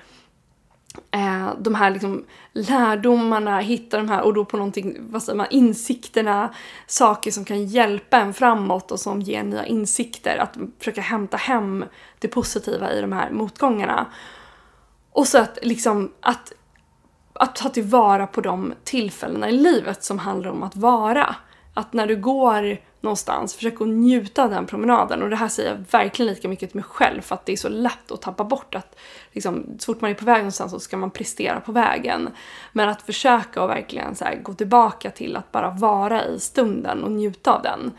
eh, 1.11 1.53
de 1.59 1.75
här 1.75 1.91
liksom 1.91 2.25
lärdomarna, 2.53 3.59
hitta 3.59 3.97
de 3.97 4.09
här 4.09 4.21
och 4.21 4.33
då 4.33 4.45
på 4.45 4.57
någonting, 4.57 4.97
vad 4.99 5.23
säger 5.23 5.37
man, 5.37 5.47
insikterna, 5.49 6.53
saker 6.87 7.31
som 7.31 7.45
kan 7.45 7.65
hjälpa 7.65 8.17
en 8.17 8.33
framåt 8.33 8.91
och 8.91 8.99
som 8.99 9.21
ger 9.21 9.43
nya 9.43 9.65
insikter. 9.65 10.37
Att 10.37 10.57
försöka 10.79 11.01
hämta 11.01 11.37
hem 11.37 11.85
det 12.19 12.27
positiva 12.27 12.93
i 12.93 13.01
de 13.01 13.11
här 13.11 13.31
motgångarna. 13.31 14.05
Och 15.11 15.27
så 15.27 15.37
att 15.37 15.59
liksom 15.61 16.11
att, 16.21 16.53
att 17.33 17.55
ta 17.55 17.69
tillvara 17.69 18.27
på 18.27 18.41
de 18.41 18.73
tillfällena 18.83 19.49
i 19.49 19.51
livet 19.51 20.03
som 20.03 20.19
handlar 20.19 20.49
om 20.49 20.63
att 20.63 20.75
vara. 20.75 21.35
Att 21.79 21.93
när 21.93 22.07
du 22.07 22.15
går 22.15 22.77
någonstans, 23.01 23.55
försök 23.55 23.81
att 23.81 23.87
njuta 23.87 24.43
av 24.43 24.49
den 24.49 24.65
promenaden. 24.65 25.23
Och 25.23 25.29
det 25.29 25.35
här 25.35 25.47
säger 25.47 25.69
jag 25.69 25.77
verkligen 25.91 26.33
lika 26.33 26.47
mycket 26.47 26.69
till 26.69 26.77
mig 26.77 26.85
själv 26.89 27.21
för 27.21 27.35
att 27.35 27.45
det 27.45 27.51
är 27.51 27.57
så 27.57 27.69
lätt 27.69 28.11
att 28.11 28.21
tappa 28.21 28.43
bort 28.43 28.75
att 28.75 28.95
liksom, 29.31 29.65
så 29.79 29.93
fort 29.93 30.01
man 30.01 30.11
är 30.11 30.15
på 30.15 30.25
väg 30.25 30.37
någonstans 30.37 30.71
så 30.71 30.79
ska 30.79 30.97
man 30.97 31.11
prestera 31.11 31.59
på 31.59 31.71
vägen. 31.71 32.29
Men 32.71 32.89
att 32.89 33.01
försöka 33.01 33.63
och 33.63 33.69
verkligen 33.69 34.15
så 34.15 34.25
här, 34.25 34.35
gå 34.35 34.53
tillbaka 34.53 35.11
till 35.11 35.35
att 35.35 35.51
bara 35.51 35.69
vara 35.69 36.25
i 36.25 36.39
stunden 36.39 37.03
och 37.03 37.11
njuta 37.11 37.53
av 37.53 37.61
den. 37.61 37.91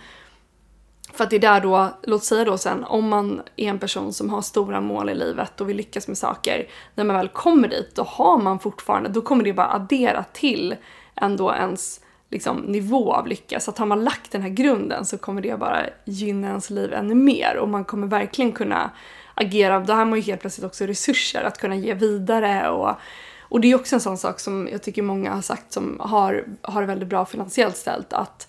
För 1.13 1.25
att 1.25 1.31
det 1.31 1.37
är 1.37 1.41
där 1.41 1.61
då, 1.61 1.89
låt 2.03 2.25
säga 2.25 2.45
då 2.45 2.59
sen, 2.59 2.85
om 2.85 3.09
man 3.09 3.43
är 3.57 3.69
en 3.69 3.79
person 3.79 4.13
som 4.13 4.31
har 4.31 4.43
stora 4.43 4.81
mål 4.81 5.11
i 5.11 5.15
livet 5.15 5.61
och 5.61 5.69
vill 5.69 5.77
lyckas 5.77 6.09
med 6.09 6.19
saker, 6.19 6.69
när 6.95 7.05
man 7.05 7.17
väl 7.17 7.29
kommer 7.29 7.69
dit, 7.69 7.95
då 7.95 8.03
har 8.03 8.39
man 8.39 8.59
fortfarande, 8.59 9.09
då 9.09 9.21
kommer 9.21 9.45
det 9.45 9.53
bara 9.53 9.73
addera 9.73 10.25
till 10.33 10.77
ändå 11.15 11.55
ens 11.55 12.01
liksom, 12.31 12.57
nivå 12.57 13.13
av 13.13 13.27
lycka. 13.27 13.61
Så 13.61 13.71
att 13.71 13.79
har 13.79 13.87
man 13.87 14.05
lagt 14.05 14.33
den 14.33 14.43
här 14.43 14.49
grunden 14.49 15.05
så 15.07 15.19
kommer 15.19 15.43
det 15.43 15.59
bara 15.59 15.87
gynna 16.05 16.49
ens 16.49 16.71
liv 16.71 16.93
ännu 16.93 17.15
mer 17.15 17.57
och 17.57 17.69
man 17.69 17.85
kommer 17.85 18.07
verkligen 18.07 18.53
kunna 18.53 18.91
agera. 19.35 19.81
Då 19.81 19.93
har 19.93 20.05
man 20.05 20.19
ju 20.19 20.25
helt 20.25 20.41
plötsligt 20.41 20.67
också 20.67 20.87
resurser 20.87 21.43
att 21.43 21.59
kunna 21.59 21.77
ge 21.77 21.95
vidare 21.95 22.71
och, 22.71 22.95
Och 23.41 23.61
det 23.61 23.71
är 23.71 23.75
också 23.75 23.95
en 23.95 24.01
sån 24.01 24.19
sak 24.19 24.41
som 24.41 24.69
jag 24.73 24.83
tycker 24.83 25.03
många 25.03 25.35
har 25.35 25.43
sagt 25.43 25.73
som 25.73 25.97
har, 26.01 26.45
har 26.63 26.83
väldigt 26.83 27.09
bra 27.09 27.25
finansiellt 27.25 27.77
ställt 27.77 28.13
att 28.13 28.49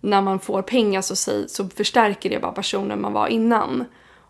när 0.00 0.22
man 0.22 0.38
får 0.38 0.62
pengar 0.62 1.00
så, 1.00 1.16
sig, 1.16 1.48
så 1.48 1.68
förstärker 1.68 2.30
det 2.30 2.38
bara 2.38 2.52
personen 2.52 3.00
man 3.00 3.12
var 3.12 3.26
innan. 3.26 3.84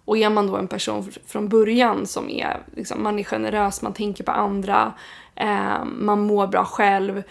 Och 0.05 0.17
är 0.17 0.31
man 0.31 0.47
då 0.47 0.57
en 0.57 0.69
person 0.69 1.11
från 1.27 1.49
början 1.49 2.07
som 2.07 2.31
är, 2.31 2.63
liksom, 2.77 3.03
man 3.03 3.19
är 3.19 3.25
generös, 3.25 3.83
man 3.83 3.93
tänker 3.93 4.25
på 4.25 4.33
andra, 4.33 4.93
eh, 5.35 5.85
man 5.85 6.21
mår 6.21 6.47
bra 6.47 6.65
själv. 6.65 7.23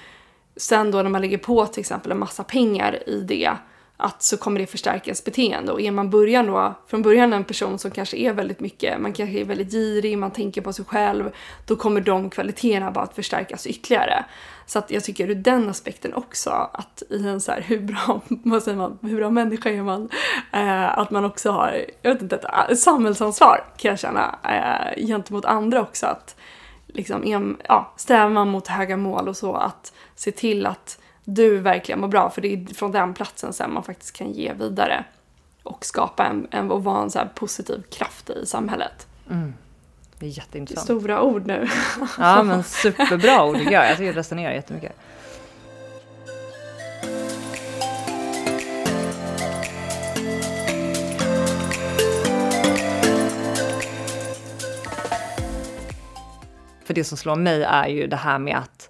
Sen 0.57 0.91
då 0.91 1.01
när 1.01 1.09
man 1.09 1.21
lägger 1.21 1.37
på 1.37 1.65
till 1.65 1.79
exempel 1.79 2.11
en 2.11 2.19
massa 2.19 2.43
pengar 2.43 3.09
i 3.09 3.21
det, 3.21 3.51
att 3.97 4.23
så 4.23 4.37
kommer 4.37 4.59
det 4.59 4.67
förstärka 4.67 5.05
ens 5.05 5.25
beteende. 5.25 5.71
Och 5.71 5.81
är 5.81 5.91
man 5.91 6.09
början 6.09 6.47
då, 6.47 6.73
från 6.87 7.01
början 7.01 7.33
en 7.33 7.43
person 7.43 7.79
som 7.79 7.91
kanske 7.91 8.17
är 8.17 8.33
väldigt 8.33 8.59
mycket, 8.59 9.01
man 9.01 9.13
kanske 9.13 9.39
är 9.39 9.45
väldigt 9.45 9.71
girig, 9.71 10.17
man 10.17 10.31
tänker 10.31 10.61
på 10.61 10.73
sig 10.73 10.85
själv, 10.85 11.31
då 11.65 11.75
kommer 11.75 12.01
de 12.01 12.29
kvaliteterna 12.29 12.91
bara 12.91 13.03
att 13.03 13.15
förstärkas 13.15 13.67
ytterligare. 13.67 14.25
Så 14.65 14.79
att 14.79 14.91
jag 14.91 15.03
tycker 15.03 15.29
ur 15.29 15.35
den 15.35 15.69
aspekten 15.69 16.13
också 16.13 16.49
att 16.49 17.03
i 17.09 17.27
en 17.27 17.41
så 17.41 17.51
här, 17.51 17.61
hur 17.61 17.79
bra, 17.79 18.21
vad 18.27 18.63
säger 18.63 18.77
man, 18.77 18.99
hur 19.01 19.17
bra 19.17 19.29
människa 19.29 19.69
är 19.69 19.83
man? 19.83 20.09
Eh, 20.53 20.97
att 20.97 21.11
man 21.11 21.25
också 21.25 21.51
har, 21.51 21.85
jag 22.01 22.13
vet 22.13 22.21
inte, 22.21 22.35
ett 22.69 22.79
samhällsansvar 22.79 23.63
kan 23.77 23.89
jag 23.89 23.99
känna 23.99 24.39
eh, 24.43 25.05
gentemot 25.07 25.45
andra 25.45 25.81
också. 25.81 26.05
Att 26.05 26.35
liksom, 26.87 27.57
ja, 27.67 27.93
strävar 27.95 28.29
man 28.29 28.49
mot 28.49 28.67
höga 28.67 28.97
mål 28.97 29.27
och 29.27 29.37
så, 29.37 29.55
att 29.55 29.93
se 30.15 30.31
till 30.31 30.65
att 30.65 30.99
du 31.23 31.57
verkligen 31.57 32.01
mår 32.01 32.07
bra. 32.07 32.29
För 32.29 32.41
det 32.41 32.53
är 32.53 32.73
från 32.73 32.91
den 32.91 33.13
platsen 33.13 33.53
sen 33.53 33.73
man 33.73 33.83
faktiskt 33.83 34.17
kan 34.17 34.31
ge 34.31 34.53
vidare 34.53 35.03
och 35.63 35.85
skapa 35.85 36.25
en, 36.25 36.47
en 36.51 36.71
och 36.71 36.83
vara 36.83 37.03
en 37.03 37.09
så 37.09 37.19
positiv 37.35 37.83
kraft 37.91 38.29
i 38.29 38.45
samhället. 38.45 39.07
Mm. 39.29 39.53
Det 40.19 40.25
är 40.25 40.29
jätteintressant. 40.29 40.85
Stora 40.85 41.21
ord 41.21 41.47
nu. 41.47 41.67
ja 42.17 42.43
men 42.43 42.63
superbra 42.83 43.45
ord 43.45 43.57
tycker 43.57 43.71
jag. 43.71 43.89
Jag 43.89 43.97
tycker 43.97 44.13
det 44.13 44.19
resonerar 44.19 44.51
jättemycket. 44.51 44.95
För 56.87 56.93
det 56.93 57.03
som 57.03 57.17
slår 57.17 57.35
mig 57.35 57.63
är 57.63 57.87
ju 57.87 58.07
det 58.07 58.15
här 58.15 58.39
med 58.39 58.57
att 58.57 58.89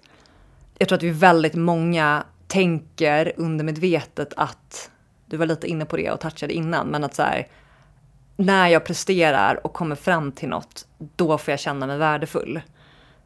jag 0.78 0.88
tror 0.88 0.96
att 0.96 1.02
vi 1.02 1.10
väldigt 1.10 1.54
många 1.54 2.24
tänker 2.46 3.32
undermedvetet 3.36 4.32
att, 4.36 4.90
du 5.26 5.36
var 5.36 5.46
lite 5.46 5.66
inne 5.66 5.84
på 5.84 5.96
det 5.96 6.10
och 6.10 6.20
touchade 6.20 6.52
innan, 6.52 6.86
men 6.86 7.04
att 7.04 7.14
så 7.14 7.22
här, 7.22 7.46
när 8.36 8.68
jag 8.68 8.84
presterar 8.84 9.66
och 9.66 9.72
kommer 9.72 9.96
fram 9.96 10.32
till 10.32 10.48
något, 10.48 10.86
då 10.98 11.38
får 11.38 11.52
jag 11.52 11.60
känna 11.60 11.86
mig 11.86 11.98
värdefull. 11.98 12.60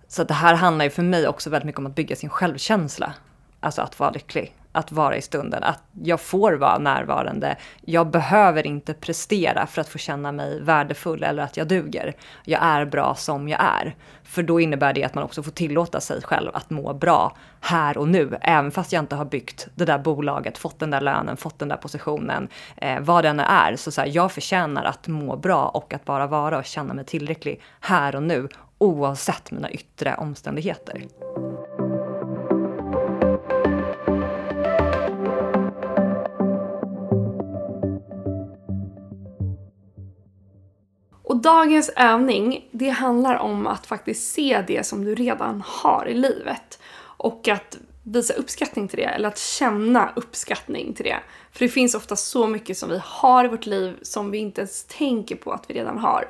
Så 0.08 0.24
det 0.24 0.34
här 0.34 0.54
handlar 0.54 0.84
ju 0.84 0.90
för 0.90 1.02
mig 1.02 1.28
också 1.28 1.50
väldigt 1.50 1.66
mycket 1.66 1.78
om 1.78 1.86
att 1.86 1.94
bygga 1.94 2.16
sin 2.16 2.30
självkänsla. 2.30 3.14
Alltså 3.60 3.82
att 3.82 3.98
vara 3.98 4.10
lycklig 4.10 4.56
att 4.72 4.92
vara 4.92 5.16
i 5.16 5.22
stunden, 5.22 5.62
att 5.62 5.82
jag 6.02 6.20
får 6.20 6.52
vara 6.52 6.78
närvarande. 6.78 7.56
Jag 7.80 8.06
behöver 8.10 8.66
inte 8.66 8.94
prestera 8.94 9.66
för 9.66 9.80
att 9.80 9.88
få 9.88 9.98
känna 9.98 10.32
mig 10.32 10.60
värdefull 10.60 11.22
eller 11.22 11.42
att 11.42 11.56
jag 11.56 11.68
duger. 11.68 12.14
Jag 12.44 12.62
är 12.62 12.84
bra 12.84 13.14
som 13.14 13.48
jag 13.48 13.60
är. 13.60 13.94
För 14.22 14.42
då 14.42 14.60
innebär 14.60 14.92
det 14.92 15.04
att 15.04 15.14
man 15.14 15.24
också 15.24 15.42
får 15.42 15.50
tillåta 15.50 16.00
sig 16.00 16.22
själv 16.22 16.50
att 16.54 16.70
må 16.70 16.94
bra 16.94 17.36
här 17.60 17.98
och 17.98 18.08
nu, 18.08 18.38
även 18.40 18.70
fast 18.70 18.92
jag 18.92 19.02
inte 19.02 19.16
har 19.16 19.24
byggt 19.24 19.68
det 19.74 19.84
där 19.84 19.98
bolaget, 19.98 20.58
fått 20.58 20.78
den 20.78 20.90
där 20.90 21.00
lönen, 21.00 21.36
fått 21.36 21.58
den 21.58 21.68
där 21.68 21.76
positionen, 21.76 22.48
eh, 22.76 23.00
vad 23.00 23.24
den 23.24 23.40
är. 23.40 23.76
Så, 23.76 23.90
så 23.90 24.00
här, 24.00 24.08
jag 24.08 24.32
förtjänar 24.32 24.84
att 24.84 25.08
må 25.08 25.36
bra 25.36 25.68
och 25.68 25.94
att 25.94 26.04
bara 26.04 26.26
vara 26.26 26.58
och 26.58 26.64
känna 26.64 26.94
mig 26.94 27.04
tillräcklig 27.04 27.60
här 27.80 28.16
och 28.16 28.22
nu, 28.22 28.48
oavsett 28.78 29.50
mina 29.50 29.70
yttre 29.70 30.14
omständigheter. 30.14 31.02
Och 41.32 41.38
dagens 41.38 41.90
övning, 41.96 42.68
det 42.70 42.88
handlar 42.88 43.38
om 43.38 43.66
att 43.66 43.86
faktiskt 43.86 44.32
se 44.32 44.64
det 44.66 44.86
som 44.86 45.04
du 45.04 45.14
redan 45.14 45.62
har 45.66 46.06
i 46.08 46.14
livet. 46.14 46.78
Och 47.16 47.48
att 47.48 47.78
visa 48.02 48.34
uppskattning 48.34 48.88
till 48.88 48.98
det, 48.98 49.04
eller 49.04 49.28
att 49.28 49.38
känna 49.38 50.12
uppskattning 50.16 50.94
till 50.94 51.04
det. 51.04 51.18
För 51.52 51.64
det 51.64 51.68
finns 51.68 51.94
ofta 51.94 52.16
så 52.16 52.46
mycket 52.46 52.78
som 52.78 52.88
vi 52.88 53.00
har 53.04 53.44
i 53.44 53.48
vårt 53.48 53.66
liv 53.66 53.98
som 54.02 54.30
vi 54.30 54.38
inte 54.38 54.60
ens 54.60 54.84
tänker 54.84 55.36
på 55.36 55.52
att 55.52 55.70
vi 55.70 55.74
redan 55.74 55.98
har. 55.98 56.24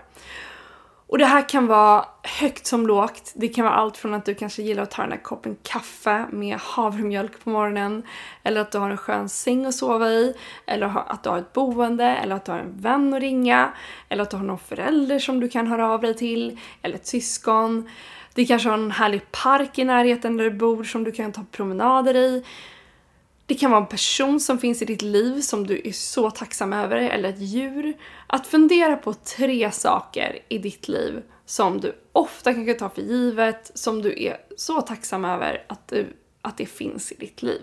Och 1.12 1.18
det 1.18 1.24
här 1.24 1.48
kan 1.48 1.66
vara 1.66 2.04
högt 2.22 2.66
som 2.66 2.86
lågt. 2.86 3.32
Det 3.34 3.48
kan 3.48 3.64
vara 3.64 3.74
allt 3.74 3.96
från 3.96 4.14
att 4.14 4.24
du 4.24 4.34
kanske 4.34 4.62
gillar 4.62 4.82
att 4.82 4.90
ta 4.90 5.02
den 5.02 5.10
där 5.10 5.22
koppen 5.22 5.56
kaffe 5.62 6.26
med 6.30 6.58
havremjölk 6.58 7.44
på 7.44 7.50
morgonen, 7.50 8.02
eller 8.42 8.60
att 8.60 8.72
du 8.72 8.78
har 8.78 8.90
en 8.90 8.96
skön 8.96 9.28
säng 9.28 9.66
att 9.66 9.74
sova 9.74 10.08
i, 10.08 10.34
eller 10.66 11.02
att 11.06 11.22
du 11.22 11.30
har 11.30 11.38
ett 11.38 11.52
boende, 11.52 12.04
eller 12.04 12.36
att 12.36 12.44
du 12.44 12.52
har 12.52 12.58
en 12.58 12.80
vän 12.80 13.14
att 13.14 13.20
ringa, 13.20 13.72
eller 14.08 14.22
att 14.22 14.30
du 14.30 14.36
har 14.36 14.44
någon 14.44 14.58
förälder 14.58 15.18
som 15.18 15.40
du 15.40 15.48
kan 15.48 15.66
höra 15.66 15.90
av 15.90 16.00
dig 16.00 16.14
till, 16.14 16.60
eller 16.82 16.94
ett 16.94 17.06
syskon. 17.06 17.90
Det 18.34 18.44
kanske 18.44 18.68
har 18.68 18.78
en 18.78 18.90
härlig 18.90 19.32
park 19.32 19.78
i 19.78 19.84
närheten 19.84 20.36
där 20.36 20.44
du 20.44 20.50
bor 20.50 20.84
som 20.84 21.04
du 21.04 21.12
kan 21.12 21.32
ta 21.32 21.44
promenader 21.50 22.16
i. 22.16 22.44
Det 23.52 23.58
kan 23.58 23.70
vara 23.70 23.80
en 23.80 23.86
person 23.86 24.40
som 24.40 24.58
finns 24.58 24.82
i 24.82 24.84
ditt 24.84 25.02
liv 25.02 25.40
som 25.40 25.66
du 25.66 25.82
är 25.84 25.92
så 25.92 26.30
tacksam 26.30 26.72
över, 26.72 26.96
eller 26.96 27.28
ett 27.28 27.40
djur. 27.40 27.94
Att 28.26 28.46
fundera 28.46 28.96
på 28.96 29.14
tre 29.14 29.70
saker 29.70 30.38
i 30.48 30.58
ditt 30.58 30.88
liv 30.88 31.22
som 31.46 31.80
du 31.80 31.94
ofta 32.12 32.54
kanske 32.54 32.74
tar 32.74 32.88
för 32.88 33.02
givet, 33.02 33.70
som 33.74 34.02
du 34.02 34.22
är 34.22 34.36
så 34.56 34.80
tacksam 34.80 35.24
över 35.24 35.64
att, 35.68 35.88
du, 35.88 36.06
att 36.42 36.56
det 36.56 36.66
finns 36.66 37.12
i 37.12 37.14
ditt 37.14 37.42
liv. 37.42 37.60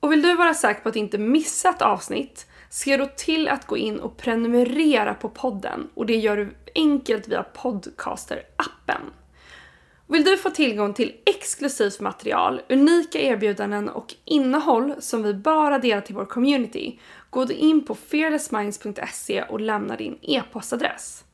Och 0.00 0.12
vill 0.12 0.22
du 0.22 0.36
vara 0.36 0.54
säker 0.54 0.80
på 0.80 0.88
att 0.88 0.96
inte 0.96 1.18
missa 1.18 1.68
ett 1.68 1.82
avsnitt, 1.82 2.46
se 2.70 2.96
då 2.96 3.06
till 3.06 3.48
att 3.48 3.66
gå 3.66 3.76
in 3.76 4.00
och 4.00 4.16
prenumerera 4.16 5.14
på 5.14 5.28
podden 5.28 5.88
och 5.94 6.06
det 6.06 6.16
gör 6.16 6.36
du 6.36 6.54
enkelt 6.74 7.28
via 7.28 7.44
Podcaster-appen. 7.54 9.02
Vill 10.10 10.24
du 10.24 10.36
få 10.36 10.50
tillgång 10.50 10.94
till 10.94 11.14
exklusivt 11.26 12.00
material, 12.00 12.60
unika 12.68 13.18
erbjudanden 13.18 13.88
och 13.88 14.14
innehåll 14.24 14.94
som 14.98 15.22
vi 15.22 15.34
bara 15.34 15.78
delar 15.78 16.00
till 16.00 16.14
vår 16.14 16.24
community, 16.24 17.00
gå 17.30 17.44
då 17.44 17.52
in 17.52 17.84
på 17.84 17.94
fearlessminds.se 17.94 19.42
och 19.42 19.60
lämna 19.60 19.96
din 19.96 20.18
e-postadress. 20.22 21.24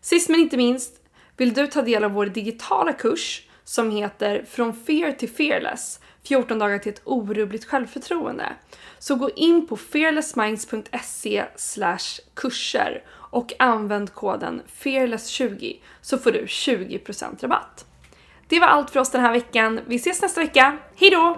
Sist 0.00 0.28
men 0.28 0.40
inte 0.40 0.56
minst, 0.56 0.94
vill 1.36 1.54
du 1.54 1.66
ta 1.66 1.82
del 1.82 2.04
av 2.04 2.12
vår 2.12 2.26
digitala 2.26 2.92
kurs 2.92 3.46
som 3.64 3.90
heter 3.90 4.44
Från 4.48 4.74
Fear 4.74 5.12
till 5.12 5.30
Fearless 5.30 6.00
14 6.22 6.58
dagar 6.58 6.78
till 6.78 6.92
ett 6.92 7.02
orubbligt 7.04 7.64
självförtroende. 7.64 8.52
Så 8.98 9.14
gå 9.14 9.30
in 9.30 9.66
på 9.66 9.76
fearlessminds.se 9.76 11.44
kurser 12.34 13.04
och 13.10 13.52
använd 13.58 14.12
koden 14.12 14.62
fearless20 14.82 15.76
så 16.00 16.18
får 16.18 16.32
du 16.32 16.44
20% 16.44 17.42
rabatt. 17.42 17.86
Det 18.48 18.60
var 18.60 18.66
allt 18.66 18.90
för 18.90 19.00
oss 19.00 19.10
den 19.10 19.20
här 19.20 19.32
veckan. 19.32 19.80
Vi 19.86 19.96
ses 19.96 20.22
nästa 20.22 20.40
vecka. 20.40 20.78
Hejdå! 20.96 21.36